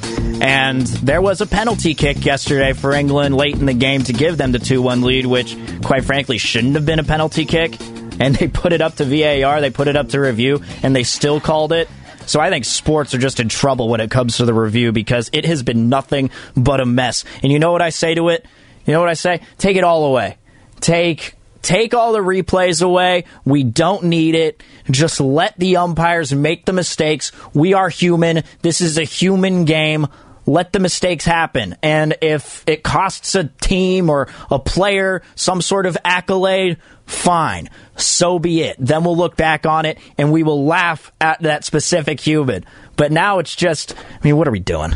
[0.42, 4.38] And there was a penalty kick yesterday for England late in the game to give
[4.38, 7.80] them the 2 1 lead, which, quite frankly, shouldn't have been a penalty kick.
[8.20, 11.04] And they put it up to VAR, they put it up to review, and they
[11.04, 11.90] still called it.
[12.26, 15.30] So I think sports are just in trouble when it comes to the review because
[15.34, 17.26] it has been nothing but a mess.
[17.44, 18.46] And you know what I say to it?
[18.86, 19.42] You know what I say?
[19.58, 20.38] Take it all away.
[20.80, 23.26] Take take all the replays away.
[23.46, 24.64] We don't need it.
[24.90, 27.32] Just let the umpires make the mistakes.
[27.54, 28.44] We are human.
[28.62, 30.08] This is a human game.
[30.46, 31.76] Let the mistakes happen.
[31.84, 37.70] And if it costs a team or a player some sort of accolade, fine.
[37.96, 38.76] So be it.
[38.80, 42.66] Then we'll look back on it and we will laugh at that specific human.
[42.98, 44.94] But now it's just, I mean, what are we doing?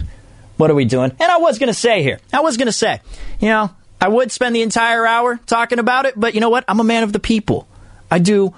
[0.58, 1.12] What are we doing?
[1.12, 3.02] And I was going to say here, I was going to say,
[3.40, 6.66] you know, I would spend the entire hour talking about it, but you know what?
[6.68, 7.68] I'm a man of the people.
[8.12, 8.54] I do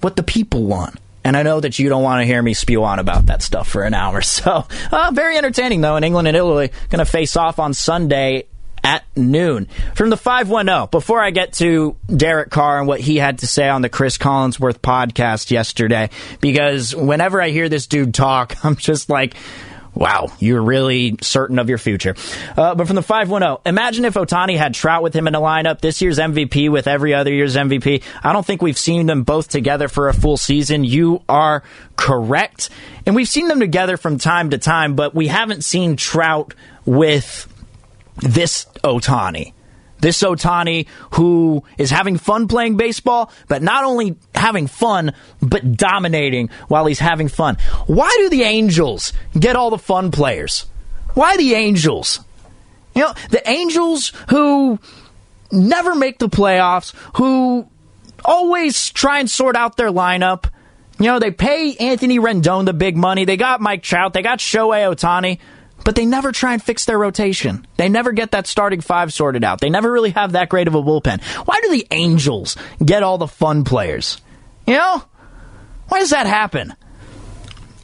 [0.00, 0.98] what the people want.
[1.22, 3.68] And I know that you don't want to hear me spew on about that stuff
[3.68, 4.22] for an hour.
[4.30, 5.96] So, uh, very entertaining, though.
[5.96, 8.46] And England and Italy going to face off on Sunday
[8.82, 9.66] at noon.
[9.94, 13.68] From the 510, before I get to Derek Carr and what he had to say
[13.68, 19.10] on the Cris Collinsworth podcast yesterday, because whenever I hear this dude talk, I'm just
[19.10, 19.34] like,
[19.94, 22.14] Wow, you're really certain of your future.
[22.56, 25.80] Uh, but from the 510, imagine if Ohtani had Trout with him in the lineup,
[25.80, 28.02] this year's MVP with every other year's MVP.
[28.22, 30.84] I don't think we've seen them both together for a full season.
[30.84, 31.64] You are
[31.96, 32.70] correct.
[33.04, 37.48] And we've seen them together from time to time, but we haven't seen Trout with
[38.22, 39.52] this Ohtani.
[40.00, 46.48] This Ohtani, who is having fun playing baseball, but not only having fun, but dominating
[46.68, 47.56] while he's having fun.
[47.86, 50.66] Why do the Angels get all the fun players?
[51.14, 52.20] Why the Angels?
[52.94, 54.78] You know, the Angels who
[55.52, 57.68] never make the playoffs, who
[58.24, 60.46] always try and sort out their lineup.
[60.98, 63.24] You know, they pay Anthony Rendon the big money.
[63.24, 64.12] They got Mike Trout.
[64.12, 65.38] They got Shohei Ohtani
[65.90, 67.66] but they never try and fix their rotation.
[67.76, 69.60] They never get that starting five sorted out.
[69.60, 71.20] They never really have that great of a bullpen.
[71.46, 74.22] Why do the Angels get all the fun players?
[74.68, 75.02] You know?
[75.88, 76.76] Why does that happen?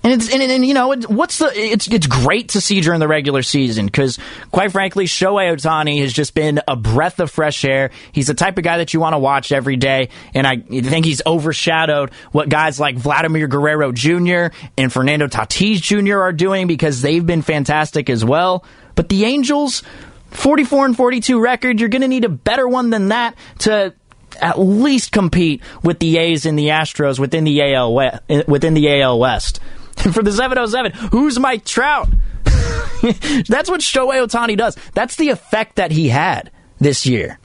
[0.07, 3.09] And it's and, and, you know what's the it's it's great to see during the
[3.09, 4.21] regular season because
[4.53, 7.90] quite frankly Shohei Ohtani has just been a breath of fresh air.
[8.12, 11.07] He's the type of guy that you want to watch every day, and I think
[11.07, 14.55] he's overshadowed what guys like Vladimir Guerrero Jr.
[14.79, 16.21] and Fernando Tatis Jr.
[16.21, 18.64] are doing because they've been fantastic as well.
[18.95, 19.83] But the Angels,
[20.31, 23.92] 44 and 42 record, you're going to need a better one than that to
[24.40, 27.92] at least compete with the A's and the Astros within the AL
[28.47, 29.59] within the AL West.
[30.13, 32.09] for the 707, who's Mike Trout?
[33.49, 34.77] That's what Shohei Ohtani does.
[34.95, 37.39] That's the effect that he had this year.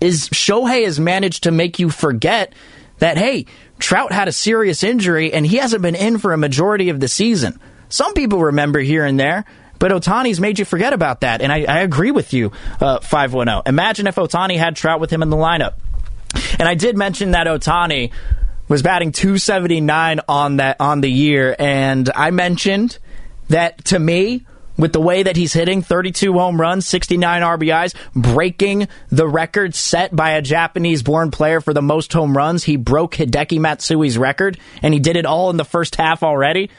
[0.00, 2.52] Is Shohei has managed to make you forget
[2.98, 3.46] that hey,
[3.78, 7.08] Trout had a serious injury and he hasn't been in for a majority of the
[7.08, 7.60] season.
[7.88, 9.44] Some people remember here and there,
[9.78, 11.40] but Ohtani's made you forget about that.
[11.40, 13.62] And I, I agree with you, uh, 510.
[13.72, 15.74] Imagine if Ohtani had Trout with him in the lineup.
[16.58, 18.12] And I did mention that Ohtani
[18.68, 22.98] was batting 279 on that on the year and I mentioned
[23.48, 24.44] that to me
[24.76, 30.14] with the way that he's hitting 32 home runs, 69 RBIs, breaking the record set
[30.14, 32.64] by a Japanese born player for the most home runs.
[32.64, 36.70] He broke Hideki Matsui's record and he did it all in the first half already.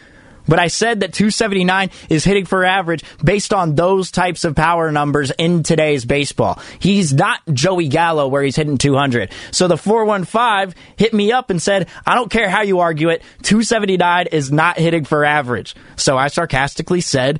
[0.47, 4.91] But I said that 279 is hitting for average based on those types of power
[4.91, 6.59] numbers in today's baseball.
[6.79, 9.31] He's not Joey Gallo where he's hitting 200.
[9.51, 13.21] So the 415 hit me up and said, I don't care how you argue it,
[13.43, 15.75] 279 is not hitting for average.
[15.95, 17.39] So I sarcastically said,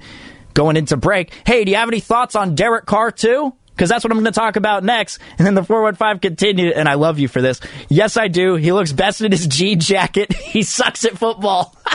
[0.53, 3.53] going into break, hey, do you have any thoughts on Derek Carr too?
[3.78, 5.20] Because that's what I'm going to talk about next.
[5.38, 7.62] And then the 415 continued, and I love you for this.
[7.90, 8.56] Yes, I do.
[8.56, 10.34] He looks best in his G jacket.
[10.48, 11.76] He sucks at football.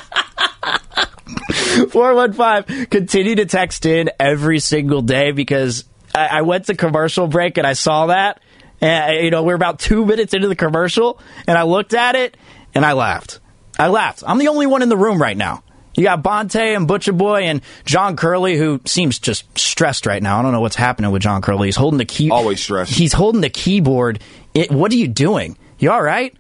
[1.91, 7.59] 415 continue to text in every single day because I, I went to commercial break
[7.59, 8.41] and I saw that.
[8.81, 12.37] And, you know, we're about two minutes into the commercial, and I looked at it
[12.75, 13.41] and I laughed.
[13.79, 14.23] I laughed.
[14.27, 15.65] I'm the only one in the room right now.
[15.95, 20.39] You got Bonta and Butcher Boy and John Curley, who seems just stressed right now.
[20.39, 21.69] I don't know what's happening with John Curley.
[21.69, 22.31] He's holding the key.
[22.31, 22.93] Always stressed.
[22.93, 24.21] He's holding the keyboard.
[24.55, 25.57] It, what are you doing?
[25.79, 26.35] You all right?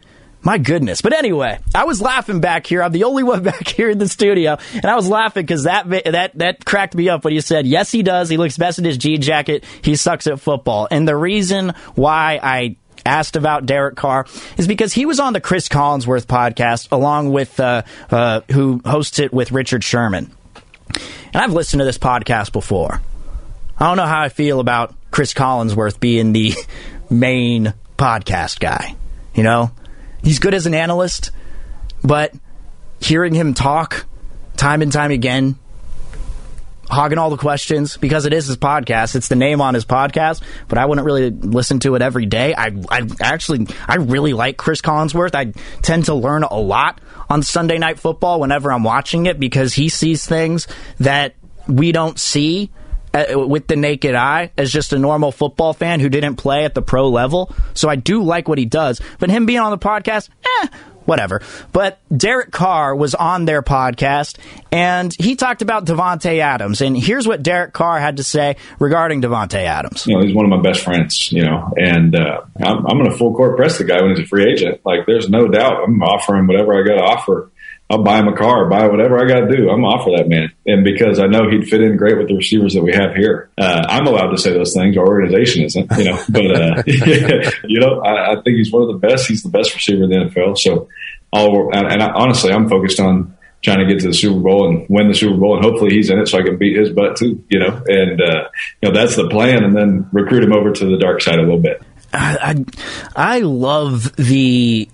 [0.45, 1.01] My goodness.
[1.01, 2.83] But anyway, I was laughing back here.
[2.83, 5.89] I'm the only one back here in the studio, and I was laughing because that
[5.89, 8.29] that that cracked me up when you said, "Yes, he does.
[8.29, 9.65] He looks best in his G jacket.
[9.83, 14.27] He sucks at football." And the reason why I asked about Derek Carr
[14.57, 19.19] is because he was on the Cris Collinsworth podcast along with uh, uh, who hosts
[19.19, 20.31] it with Richard Sherman.
[21.33, 23.01] And I've listened to this podcast before.
[23.79, 26.55] I don't know how I feel about Cris Collinsworth being the
[27.11, 28.95] main podcast guy.
[29.35, 29.71] You know,
[30.23, 31.31] he's good as an analyst,
[32.05, 32.33] but
[33.01, 34.07] hearing him talk
[34.57, 35.59] time and time again
[36.93, 39.17] hogging all the questions because it is his podcast.
[39.17, 42.55] It's the name on his podcast, but I wouldn't really listen to it every day.
[42.55, 45.35] I, I actually, I really like Cris Collinsworth.
[45.35, 49.73] I tend to learn a lot on Sunday Night Football whenever I'm watching it because
[49.73, 50.69] he sees things
[51.01, 51.35] that
[51.67, 52.71] we don't see
[53.15, 56.75] uh, with the naked eye as just a normal football fan who didn't play at
[56.75, 57.55] the pro level.
[57.75, 59.01] So I do like what he does.
[59.19, 60.29] But him being on the podcast,
[60.63, 60.69] eh,
[61.05, 61.43] whatever.
[61.73, 64.39] But Derek Carr was on their podcast
[64.71, 66.81] and he talked about Davante Adams.
[66.81, 70.07] And here's what Derek Carr had to say regarding Davante Adams.
[70.07, 73.11] You know, he's one of my best friends, you know, and uh, I'm, I'm going
[73.11, 74.81] to full court press the guy when he's a free agent.
[74.85, 77.51] Like, there's no doubt I'm offering whatever I got to offer.
[77.93, 79.69] I'll buy him a car, buy whatever I got to do.
[79.69, 80.51] I'm offer that man.
[80.65, 83.51] And because I know he'd fit in great with the receivers that we have here,
[83.59, 84.97] uh, I'm allowed to say those things.
[84.97, 86.83] Our organization isn't, you know, but, uh,
[87.67, 89.29] you know, I, I, think he's one of the best.
[89.29, 90.57] He's the best receiver in the NFL.
[90.57, 90.89] So
[91.35, 94.87] I'll, and I, honestly, I'm focused on trying to get to the Super Bowl and
[94.89, 97.17] win the Super Bowl, and hopefully he's in it so I can beat his butt
[97.17, 97.83] too, you know.
[97.87, 98.49] And uh,
[98.81, 101.43] you know that's the plan, and then recruit him over to the dark side a
[101.43, 101.83] little bit.
[102.13, 102.65] I
[103.17, 104.89] I, I love the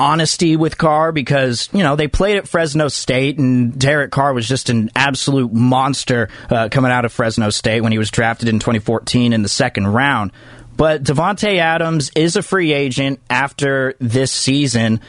[0.00, 4.48] honesty with Carr because, you know, they played at Fresno State and Derek Carr was
[4.48, 8.58] just an absolute monster uh, coming out of Fresno State when he was drafted in
[8.58, 10.32] 2014 in the second round.
[10.74, 15.00] But Davante Adams is a free agent after this season,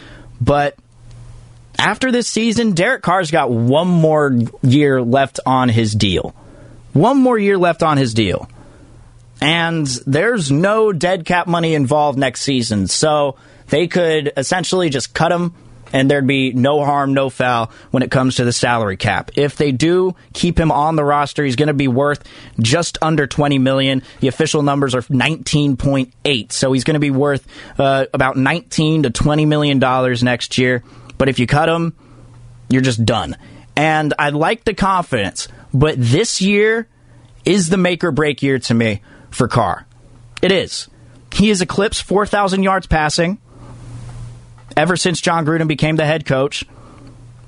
[0.42, 0.76] but
[1.80, 6.36] after this season, Derek Carr's got one more year left on his deal.
[6.92, 8.50] One more year left on his deal.
[9.42, 12.88] And there's no dead cap money involved next season.
[12.88, 13.38] So
[13.72, 15.56] they could essentially just cut him
[15.94, 19.32] and there'd be no harm, no foul when it comes to the salary cap.
[19.36, 22.24] If they do keep him on the roster, he's going to be worth
[22.60, 24.04] just under 20 million.
[24.20, 27.48] The official numbers are 19.8, so he's going to be worth
[27.80, 30.84] uh, about 19 to 20 million dollars next year.
[31.18, 31.96] But if you cut him,
[32.70, 33.38] you're just done.
[33.76, 36.88] And I like the confidence, but this year
[37.46, 39.86] is the make or break year to me for Carr.
[40.42, 40.90] It is.
[41.34, 43.40] He has eclipsed 4,000 yards passing
[44.76, 46.66] ever since Jon Gruden became the head coach.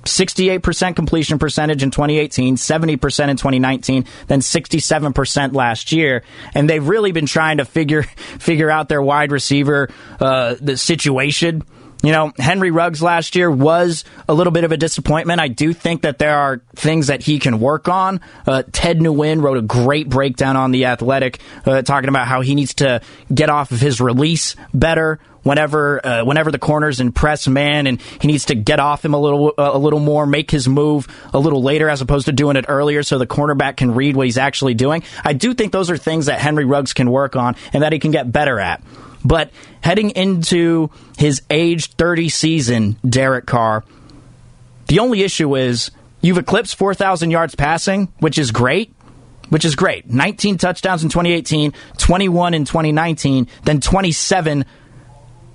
[0.03, 6.23] 68% completion percentage in 2018, 70% in 2019, then 67% last year.
[6.53, 8.03] And they've really been trying to figure
[8.39, 11.63] figure out their wide receiver uh, the situation.
[12.03, 15.39] You know, Henry Ruggs last year was a little bit of a disappointment.
[15.39, 18.19] I do think that there are things that he can work on.
[18.45, 22.55] Uh, Ted Nguyen wrote a great breakdown on The Athletic, uh, talking about how he
[22.55, 22.99] needs to
[23.33, 28.01] get off of his release better whenever uh, whenever the corner's and press man, and
[28.19, 31.07] he needs to get off him a little uh, a little more, make his move
[31.33, 34.25] a little later as opposed to doing it earlier, so the cornerback can read what
[34.25, 35.03] he's actually doing.
[35.23, 37.99] I do think those are things that Henry Ruggs can work on and that he
[37.99, 38.83] can get better at.
[39.23, 39.51] But
[39.81, 43.83] heading into his age 30 season, Derek Carr,
[44.87, 48.93] the only issue is you've eclipsed 4,000 yards passing, which is great.
[49.49, 50.09] Which is great.
[50.09, 54.65] 19 touchdowns in 2018, 21 in 2019, then 27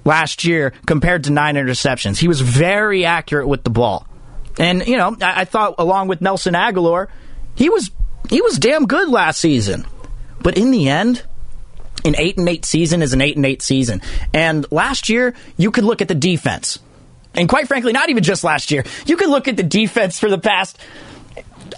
[0.05, 2.19] last year compared to nine interceptions.
[2.19, 4.07] He was very accurate with the ball.
[4.59, 7.09] And, you know, I, I thought along with Nelson Agholor,
[7.55, 7.91] he was
[8.29, 9.87] he was damn good last season.
[10.41, 11.25] But in the end,
[12.05, 14.03] an eight and eight season is an eight and eight season.
[14.33, 16.79] And last year, you could look at the defense.
[17.35, 18.85] And quite frankly, not even just last year.
[19.07, 20.79] You could look at the defense for the past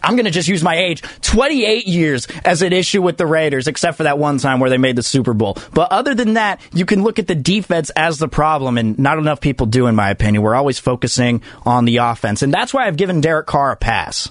[0.03, 3.66] I'm going to just use my age 28 years as an issue with the Raiders,
[3.66, 5.59] except for that one time where they made the Super Bowl.
[5.73, 9.18] But other than that, you can look at the defense as the problem, and not
[9.18, 10.43] enough people do, in my opinion.
[10.43, 12.43] We're always focusing on the offense.
[12.43, 14.31] And that's why I've given Derek Carr a pass.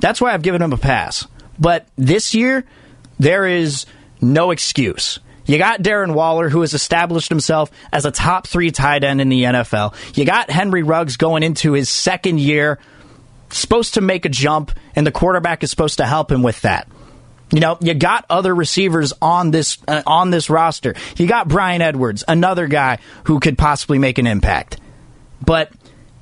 [0.00, 1.26] That's why I've given him a pass.
[1.58, 2.64] But this year,
[3.18, 3.86] there is
[4.22, 5.18] no excuse.
[5.44, 9.28] You got Darren Waller, who has established himself as a top three tight end in
[9.28, 9.94] the NFL.
[10.16, 12.78] You got Henry Ruggs going into his second year,
[13.50, 16.88] supposed to make a jump, and the quarterback is supposed to help him with that.
[17.52, 20.94] You know, you got other receivers on this uh, on this roster.
[21.16, 24.80] You got Bryan Edwards, another guy who could possibly make an impact.
[25.44, 25.70] But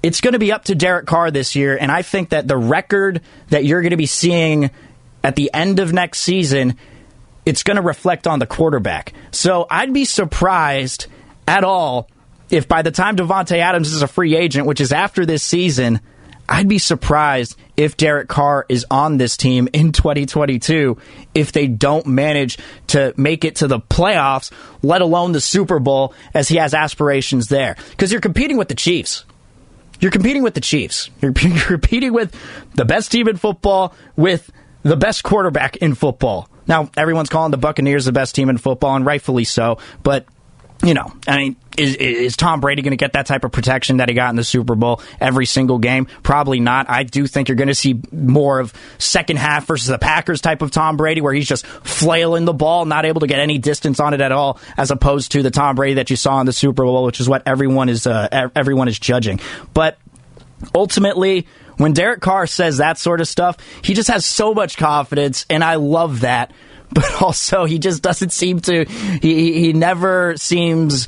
[0.03, 2.57] it's going to be up to Derek Carr this year, and I think that the
[2.57, 3.21] record
[3.51, 4.71] that you're going to be seeing
[5.23, 6.77] at the end of next season,
[7.45, 9.12] it's going to reflect on the quarterback.
[9.30, 11.07] So I'd be surprised
[11.47, 12.09] at all
[12.51, 16.01] if by the time Davante Adams is a free agent, which is after this season,
[16.49, 20.99] I'd be surprised if Derek Carr is on this team in 2022
[21.32, 24.51] if they don't manage to make it to the playoffs,
[24.82, 27.76] let alone the Super Bowl, as he has aspirations there.
[27.91, 29.24] Because you're competing with the Chiefs.
[30.01, 31.09] You're competing with the Chiefs.
[31.20, 32.34] You're, you're competing with
[32.74, 34.51] the best team in football with
[34.82, 36.49] the best quarterback in football.
[36.71, 40.25] Now, everyone's calling the Buccaneers the best team in football, and rightfully so, but
[40.85, 43.99] you know, I mean, is, is Tom Brady going to get that type of protection
[43.99, 46.07] that he got in the Super Bowl every single game?
[46.23, 46.89] Probably not.
[46.89, 50.62] I do think you're going to see more of second half versus the Packers type
[50.62, 54.01] of Tom Brady, where he's just flailing the ball, not able to get any distance
[54.01, 56.53] on it at all, as opposed to the Tom Brady that you saw in the
[56.53, 59.41] Super Bowl, which is what everyone is uh, everyone is judging.
[59.75, 59.99] But
[60.75, 61.47] ultimately,
[61.81, 65.64] when Derek Carr says that sort of stuff, he just has so much confidence, and
[65.64, 66.53] I love that
[66.93, 68.85] but also he just doesn't seem to.
[68.85, 71.07] He he never seems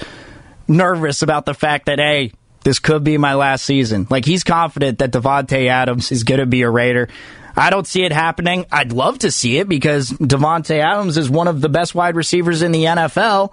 [0.69, 4.07] nervous about the fact that hey, this could be my last season.
[4.09, 7.09] Like he's confident that Davante Adams is going to be a Raider.
[7.57, 8.65] I don't see it happening.
[8.71, 12.63] I'd love to see it because Davante Adams is one of the best wide receivers
[12.63, 13.53] in the NFL.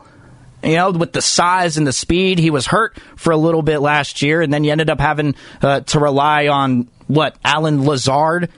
[0.64, 3.80] You know, with the size and the speed, he was hurt for a little bit
[3.80, 8.50] last year, and then you ended up having uh, to rely on what Allen Lazard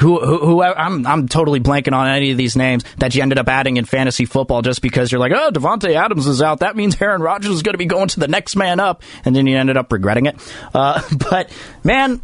[0.00, 3.38] who, who, who I'm I'm totally blanking on any of these names that you ended
[3.38, 6.60] up adding in fantasy football just because you're like, oh, Davante Adams is out.
[6.60, 9.36] That means Aaron Rodgers is going to be going to the next man up, and
[9.36, 10.36] then you ended up regretting it.
[10.72, 11.52] Uh, but
[11.84, 12.20] man,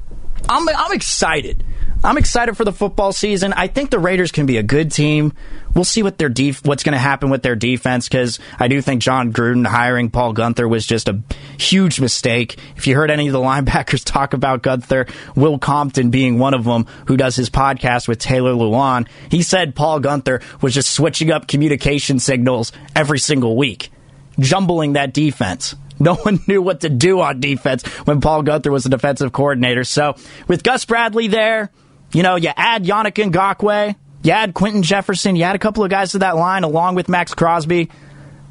[0.49, 1.65] I'm I'm excited.
[2.05, 3.53] I'm excited for the football season.
[3.53, 5.33] I think the Raiders can be a good team.
[5.75, 8.81] We'll see what their def- what's going to happen with their defense because I do
[8.81, 11.21] think Jon Gruden hiring Paul Guenther was just a
[11.59, 12.59] huge mistake.
[12.77, 16.65] If you heard any of the linebackers talk about Guenther, Will Compton being one of
[16.65, 21.33] them, who does his podcast with Taylor Lewan, he said Paul Guenther was just switching
[21.33, 23.91] up communication signals every single week,
[24.39, 25.75] jumbling that defense.
[25.99, 29.83] No one knew what to do on defense when Paul Guenther was the defensive coordinator.
[29.83, 30.15] So
[30.47, 31.71] with Gus Bradley there,
[32.17, 35.91] you know, you add Yannick Ngakoue, you add Quinton Jefferson, you add a couple of
[35.91, 37.91] guys to that line along with Maxx Crosby.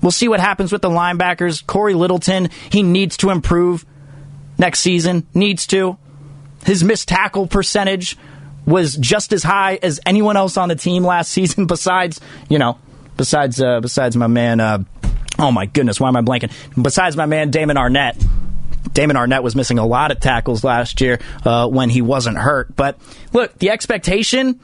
[0.04, 1.66] We'll see what happens with the linebackers.
[1.66, 3.84] Cory Littleton, he needs to improve
[4.60, 5.26] next season.
[5.34, 5.98] Needs to.
[6.64, 8.20] His missed tackle percentage
[8.68, 12.78] was just as high as anyone else on the team last season, besides, you know,
[13.18, 14.60] besides uh, besides my man.
[14.60, 14.84] Uh,
[15.40, 16.52] oh my goodness, why am I blanking?
[16.80, 18.24] Besides my man Damon Arnette.
[18.94, 22.76] Damon Arnette was missing a lot of tackles last year uh, when he wasn't hurt.
[22.76, 22.98] But
[23.34, 24.60] look, the expectation,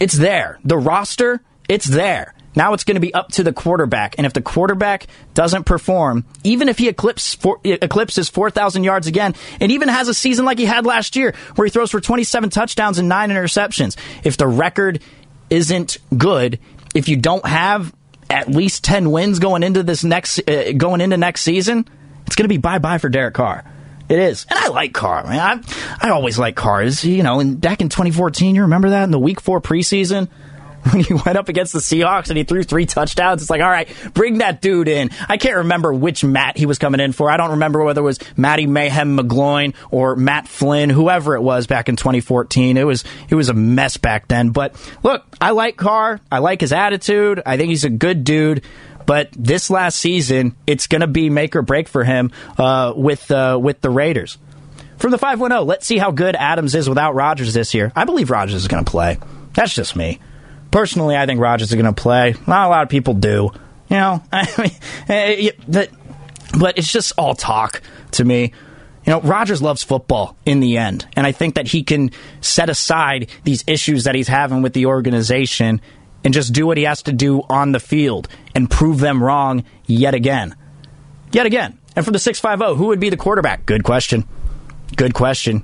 [0.00, 0.58] it's there.
[0.64, 2.34] The roster, it's there.
[2.54, 4.16] Now it's going to be up to the quarterback.
[4.18, 7.58] And if the quarterback doesn't perform, even if he eclipses, four,
[8.50, 11.70] 4,000 yards again, and even has a season like he had last year where he
[11.70, 15.00] throws for 27 touchdowns and nine interceptions, if the record
[15.48, 16.58] isn't good,
[16.94, 17.94] if you don't have
[18.28, 21.86] at least 10 wins going into this next, uh, going into next season,
[22.26, 23.64] it's going to be bye bye for Derek Carr.
[24.08, 25.24] It is, and I like Carr.
[25.24, 26.84] I mean, I I always like Carr.
[26.84, 30.28] you know, and back in 2014, you remember that in the Week Four preseason
[30.90, 33.42] when he went up against the Seahawks and he threw three touchdowns.
[33.42, 35.10] It's like, all right, bring that dude in.
[35.28, 37.30] I can't remember which Matt he was coming in for.
[37.30, 41.66] I don't remember whether it was Matty Mayhem McGloin or Matt Flynn, whoever it was
[41.66, 42.76] back in 2014.
[42.76, 44.50] It was it was a mess back then.
[44.50, 46.20] But look, I like Carr.
[46.30, 47.42] I like his attitude.
[47.46, 48.64] I think he's a good dude.
[49.06, 53.30] But this last season, it's going to be make or break for him uh, with
[53.30, 54.38] uh, with the Raiders.
[54.98, 57.90] From the 510, let's see how good Adams is without Rodgers this year.
[57.96, 59.18] I believe Rodgers is going to play.
[59.52, 60.20] That's just me.
[60.70, 62.34] Personally, I think Rodgers is going to play.
[62.46, 63.50] Not a lot of people do.
[63.88, 64.70] You know, I mean,
[65.08, 65.86] eh, eh,
[66.58, 67.82] but it's just all talk
[68.12, 68.52] to me.
[69.04, 72.70] You know, Rodgers loves football in the end, and I think that he can set
[72.70, 75.80] aside these issues that he's having with the organization
[76.24, 79.64] and just do what he has to do on the field and prove them wrong
[79.86, 80.54] yet again.
[81.32, 81.78] Yet again.
[81.96, 83.66] And for the 650, who would be the quarterback?
[83.66, 84.24] Good question.
[84.96, 85.62] Good question.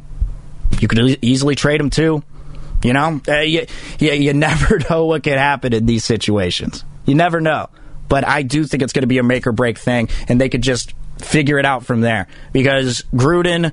[0.80, 2.22] You could easily trade him too.
[2.82, 3.66] You know, uh, you,
[3.98, 6.84] you, you never know what could happen in these situations.
[7.06, 7.68] You never know.
[8.08, 10.48] But I do think it's going to be a make or break thing, and they
[10.48, 12.26] could just figure it out from there.
[12.52, 13.72] Because Gruden,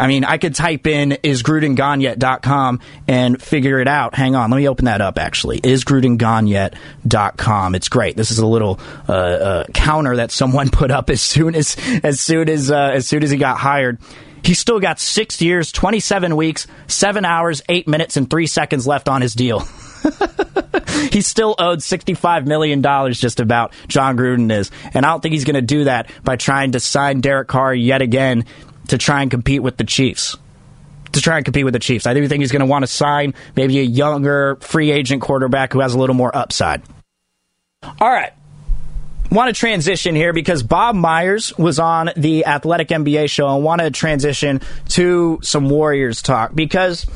[0.00, 4.14] I mean, I could type in is Gruden gone isgrudengonyet.com and figure it out.
[4.14, 5.60] Hang on, let me open that up actually.
[5.62, 7.74] Is Gruden gone Isgrudengonyet.com.
[7.74, 8.16] It's great.
[8.16, 12.18] This is a little uh, uh, counter that someone put up as soon as as
[12.18, 13.98] soon as uh, as soon as he got hired.
[14.42, 19.06] He still got six years, 27 weeks, seven hours, eight minutes, and three seconds left
[19.06, 19.60] on his deal.
[21.12, 22.82] he's still owed $65 million
[23.12, 24.70] just about, Jon Gruden is.
[24.94, 27.74] And I don't think he's going to do that by trying to sign Derek Carr
[27.74, 28.46] yet again
[28.90, 30.36] to try and compete with the Chiefs.
[31.12, 32.06] To try and compete with the Chiefs.
[32.06, 35.72] I do think he's going to want to sign maybe a younger free agent quarterback
[35.72, 36.82] who has a little more upside.
[37.82, 38.32] All right
[39.30, 43.80] want to transition here because Bob Myers was on the Athletic NBA show and want
[43.80, 47.06] to transition to some Warriors talk because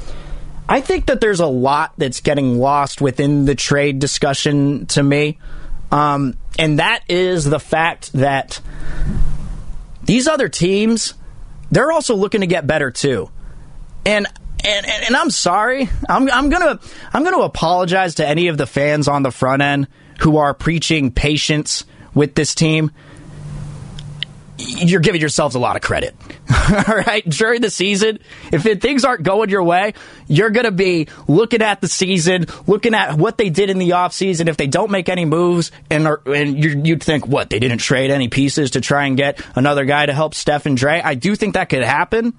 [0.69, 5.39] I think that there's a lot that's getting lost within the trade discussion to me.
[5.91, 8.61] Um, and that is the fact that
[10.05, 11.15] these other teams,
[11.75, 13.31] they're also looking to get better too.
[14.07, 14.27] And
[14.65, 15.89] and, and, and I'm sorry.
[16.09, 16.81] I'm, I'm gonna
[17.13, 19.89] I'm gonna apologize to any of the fans on the front end
[20.21, 22.91] who are preaching patience with this team,
[24.65, 26.15] you're giving yourselves a lot of credit.
[26.89, 27.25] All right.
[27.29, 28.19] During the season,
[28.53, 29.95] if things aren't going your way,
[30.27, 33.91] you're going to be looking at the season, looking at what they did in the
[33.91, 34.49] offseason.
[34.49, 38.11] If they don't make any moves, and, are, and you'd think, what, they didn't trade
[38.11, 41.01] any pieces to try and get another guy to help Steph and Dre?
[41.01, 42.35] I do think that could happen.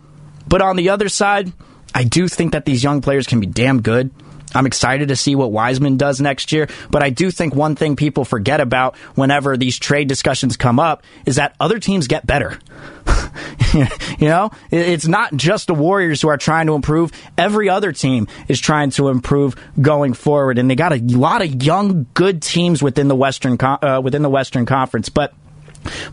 [0.48, 1.52] But on the other side,
[1.94, 4.12] I do think that these young players can be damn good.
[4.56, 6.68] I'm excited to see what Wiseman does next year.
[6.90, 11.04] But I do think one thing people forget about whenever these trade discussions come up
[11.26, 12.58] is that other teams get better.
[13.74, 17.12] you know, it's not just the Warriors who are trying to improve.
[17.38, 21.64] Every other team is trying to improve going forward, and they got a lot of
[21.64, 25.10] young, good teams within the Western uh, within the Western Conference.
[25.10, 25.34] But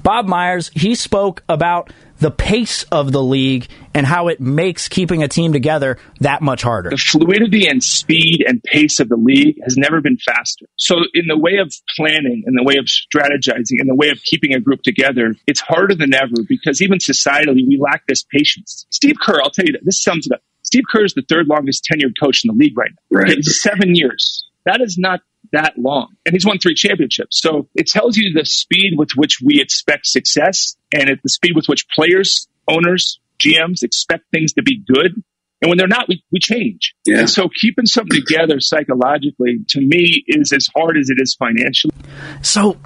[0.03, 5.25] Bob Myers, he spoke about the pace of the league and how it makes keeping
[5.25, 6.91] a team together that much harder.
[6.91, 10.67] The fluidity and speed and pace of the league has never been faster.
[10.77, 14.23] So, in the way of planning, in the way of strategizing, in the way of
[14.23, 18.87] keeping a group together, it's harder than ever because even societally, we lack this patience.
[18.91, 20.43] Steve Kerr, I'll tell you that this sums it up.
[20.63, 23.19] Steve Kerr is the third longest tenured coach in the league right now.
[23.19, 23.45] Right.
[23.45, 24.47] seven years.
[24.65, 25.21] That is not
[25.53, 26.15] that long.
[26.25, 27.41] And he's won three championships.
[27.41, 31.53] So it tells you the speed with which we expect success and at the speed
[31.55, 35.23] with which players, owners, GMs expect things to be good.
[35.61, 36.95] And when they're not, we, we change.
[37.07, 37.21] Yeah.
[37.21, 41.95] And so keeping something together psychologically to me is as hard as it is financially.
[42.43, 42.77] So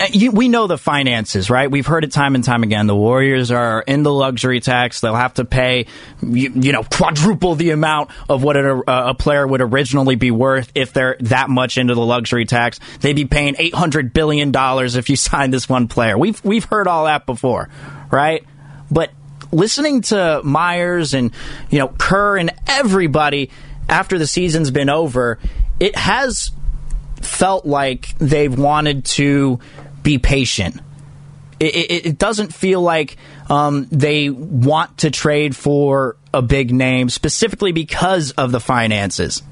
[0.00, 1.70] uh, we know the finances, right?
[1.70, 2.86] We've heard it time and time again.
[2.86, 5.00] The Warriors are in the luxury tax.
[5.00, 5.86] They'll have to pay,
[6.22, 10.72] you, you know, quadruple the amount of what a, a, player would originally be worth
[10.74, 12.80] if they're that much into the luxury tax.
[13.00, 16.18] They'd be paying eight hundred billion dollars if you sign this one player.
[16.18, 17.68] We've we've heard all that before,
[18.10, 18.44] right?
[18.90, 19.10] But
[19.52, 21.32] listening to Myers and
[21.70, 23.50] you know Kerr and everybody
[23.88, 25.38] after the season's been over,
[25.78, 26.50] it has
[27.24, 29.58] felt like they've wanted to
[30.04, 30.80] be patient.
[31.58, 33.16] It, it, it doesn't feel like
[33.50, 39.42] um, they want to trade for a big name specifically because of the finances.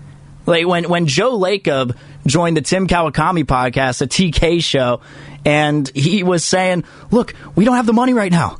[0.46, 1.96] Like when when Joe Lacob
[2.26, 5.00] joined the Tim Kawakami podcast, the TK show,
[5.44, 8.58] and he was saying, "Look, we don't have the money right now.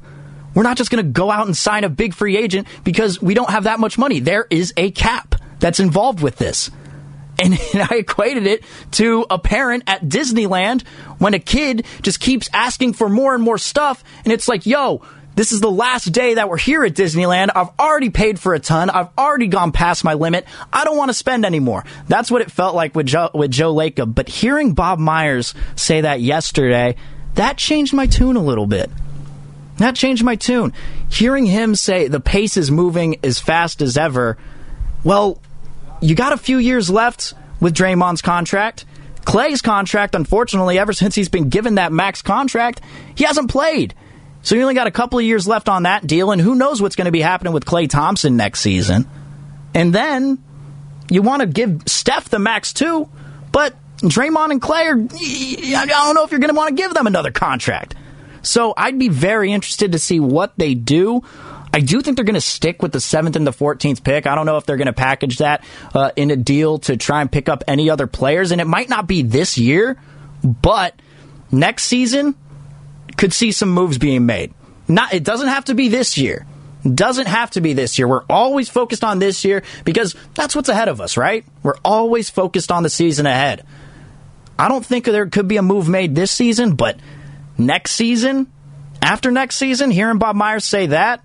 [0.54, 3.34] We're not just going to go out and sign a big free agent because we
[3.34, 4.20] don't have that much money.
[4.20, 6.70] There is a cap that's involved with this."
[7.72, 8.62] And, I equated it
[8.92, 10.86] to a parent at Disneyland
[11.18, 14.04] when a kid just keeps asking for more and more stuff.
[14.24, 15.02] And it's like, yo,
[15.34, 17.50] this is the last day that we're here at Disneyland.
[17.54, 18.90] I've already paid for a ton.
[18.90, 20.44] I've already gone past my limit.
[20.72, 21.84] I don't want to spend anymore.
[22.06, 24.14] That's what it felt like with Joe, with Joe Lacob.
[24.14, 26.96] But hearing Bob Myers say that yesterday,
[27.34, 28.90] that changed my tune a little bit.
[29.78, 30.74] That changed my tune.
[31.08, 34.36] Hearing him say the pace is moving as fast as ever,
[35.02, 35.40] well,
[36.02, 38.84] you got a few years left with Draymond's contract.
[39.24, 42.80] Klay's contract, unfortunately, ever since he's been given that max contract,
[43.14, 43.94] he hasn't played.
[44.42, 46.82] So you only got a couple of years left on that deal, and who knows
[46.82, 49.08] what's going to be happening with Klay Thompson next season.
[49.74, 50.42] And then
[51.08, 53.08] you want to give Steph the max too,
[53.52, 56.92] but Draymond and Klay are, I don't know if you're going to want to give
[56.92, 57.94] them another contract.
[58.42, 61.22] So I'd be very interested to see what they do.
[61.72, 64.26] I do think they're going to stick with the seventh and the 14th pick.
[64.26, 65.64] I don't know if they're going to package that
[65.94, 68.50] uh, in a deal to try and pick up any other players.
[68.50, 69.98] And it might not be this year,
[70.44, 70.94] but
[71.50, 72.34] next season
[73.16, 74.52] could see some moves being made.
[74.86, 76.46] Not, it doesn't have to be this year.
[76.82, 78.08] Doesn't have to be this year.
[78.08, 81.44] We're always focused on this year because that's what's ahead of us, right?
[81.62, 83.64] We're always focused on the season ahead.
[84.58, 86.98] I don't think there could be a move made this season, but
[87.56, 88.52] next season,
[89.00, 91.22] after next season, hearing Bob Myers say that,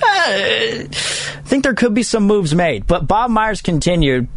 [0.00, 0.86] I
[1.44, 2.86] think there could be some moves made.
[2.86, 4.28] But Bob Myers continued.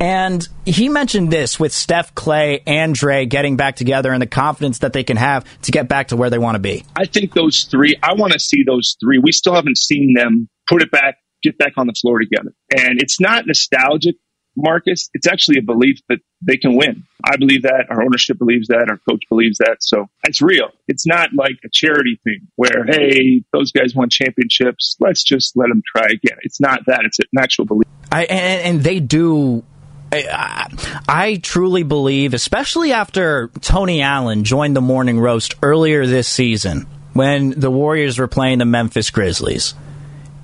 [0.00, 4.78] And he mentioned this with Steph, Klay, and Dre getting back together and the confidence
[4.80, 6.84] that they can have to get back to where they want to be.
[6.94, 9.18] I think those three, I want to see those three.
[9.18, 12.54] We still haven't seen them put it back, get back on the floor together.
[12.70, 14.16] And it's not nostalgic,
[14.56, 15.08] Marcus.
[15.14, 17.04] It's actually a belief that they can win.
[17.24, 17.86] I believe that.
[17.90, 18.88] Our ownership believes that.
[18.88, 19.76] Our coach believes that.
[19.80, 20.70] So it's real.
[20.86, 24.96] It's not like a charity thing where, hey, those guys won championships.
[25.00, 26.38] Let's just let them try again.
[26.42, 27.02] It's not that.
[27.04, 27.88] It's an actual belief.
[28.10, 29.64] I, and, and they do.
[30.10, 30.68] I,
[31.06, 37.50] I truly believe, especially after Tony Allen joined the Morning Roast earlier this season when
[37.50, 39.74] the Warriors were playing the Memphis Grizzlies.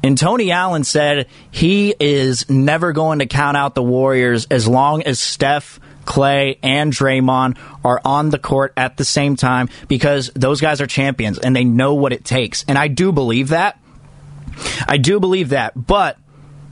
[0.05, 5.03] And Tony Allen said he is never going to count out the Warriors as long
[5.03, 10.61] as Steph, Klay, and Draymond are on the court at the same time because those
[10.61, 12.67] guys are champions and they know what it takes.
[12.69, 13.81] And I do believe that.
[14.87, 15.73] I do believe that.
[15.75, 16.19] But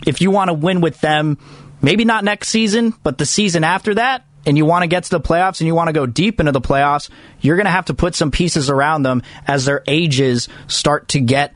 [0.06, 1.38] if you want to win with them,
[1.80, 5.10] maybe not next season, but the season after that, and you want to get to
[5.10, 7.08] the playoffs and you want to go deep into the playoffs,
[7.40, 11.20] you're going to have to put some pieces around them as their ages start to
[11.20, 11.54] get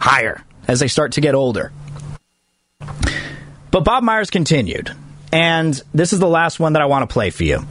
[0.00, 1.72] higher, as they start to get older.
[3.70, 4.90] But Bob Myers continued,
[5.32, 7.64] and this is the last one that I want to play for you.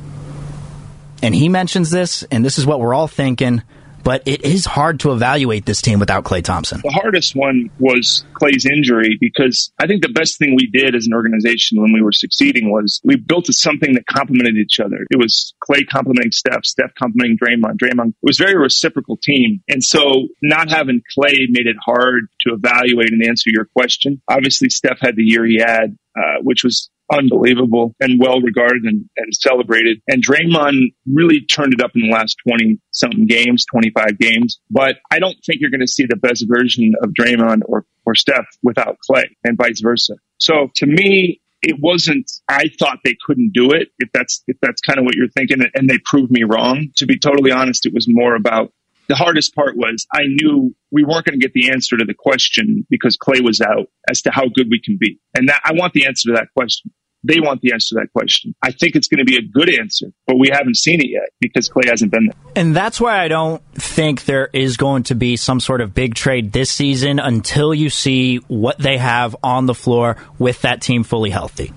[1.21, 3.61] And he mentions this, and this is what we're all thinking
[4.03, 6.81] but it is hard to evaluate this team without Klay Thompson.
[6.83, 11.05] The hardest one was Klay's injury because I think the best thing we did as
[11.05, 15.05] an organization when we were succeeding was we built something that complemented each other.
[15.09, 18.09] It was Klay complementing Steph, Steph complementing Draymond, Draymond.
[18.09, 19.61] It was a very reciprocal team.
[19.67, 24.21] And so not having Klay made it hard to evaluate and answer your question.
[24.29, 29.05] Obviously, Steph had the year he had, uh, which was unbelievable and well regarded and,
[29.17, 30.01] and, celebrated.
[30.07, 34.59] And Draymond really turned it up in the last 20 something games, 25 games.
[34.69, 38.15] But I don't think you're going to see the best version of Draymond or, or
[38.15, 40.15] Steph without Klay and vice versa.
[40.37, 43.89] So to me, it wasn't, I thought they couldn't do it.
[43.99, 47.05] If that's, if that's kind of what you're thinking and they proved me wrong, to
[47.05, 48.71] be totally honest, it was more about
[49.11, 52.13] the hardest part was I knew we weren't going to get the answer to the
[52.13, 55.19] question because Klay was out as to how good we can be.
[55.35, 56.91] And that I want the answer to that question.
[57.23, 58.55] They want the answer to that question.
[58.63, 61.29] I think it's going to be a good answer, but we haven't seen it yet
[61.39, 62.35] because Klay hasn't been there.
[62.55, 66.15] And that's why I don't think there is going to be some sort of big
[66.15, 71.03] trade this season until you see what they have on the floor with that team
[71.03, 71.71] fully healthy.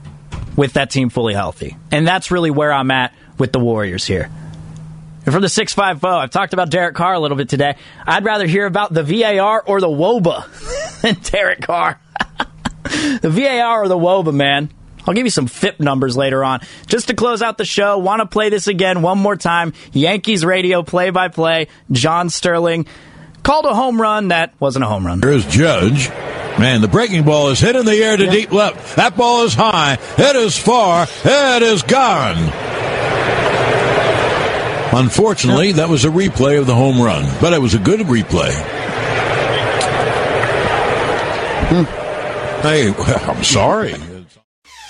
[0.56, 1.76] With that team fully healthy.
[1.90, 4.30] And that's really where I'm at with the Warriors here.
[5.26, 7.76] And from the 650, I've talked about Derek Carr a little bit today.
[8.06, 11.98] I'd rather hear about the VAR or the WOBA than Derek Carr.
[13.20, 14.70] the VAR or the WOBA, man.
[15.06, 16.60] I'll give you some FIP numbers later on.
[16.86, 19.72] Just to close out the show, want to play this again one more time.
[19.92, 21.68] Yankees radio play by play.
[21.90, 22.86] John Sterling
[23.42, 25.20] called a home run that wasn't a home run.
[25.20, 26.08] Here's Judge.
[26.58, 28.96] Man, the breaking ball is hit in the air to deep left.
[28.96, 29.98] That ball is high.
[30.16, 31.06] It is far.
[31.24, 32.36] It is gone.
[34.96, 38.52] Unfortunately, that was a replay of the home run, but it was a good replay.
[41.66, 42.62] Hmm.
[42.62, 42.94] Hey,
[43.28, 43.94] I'm sorry.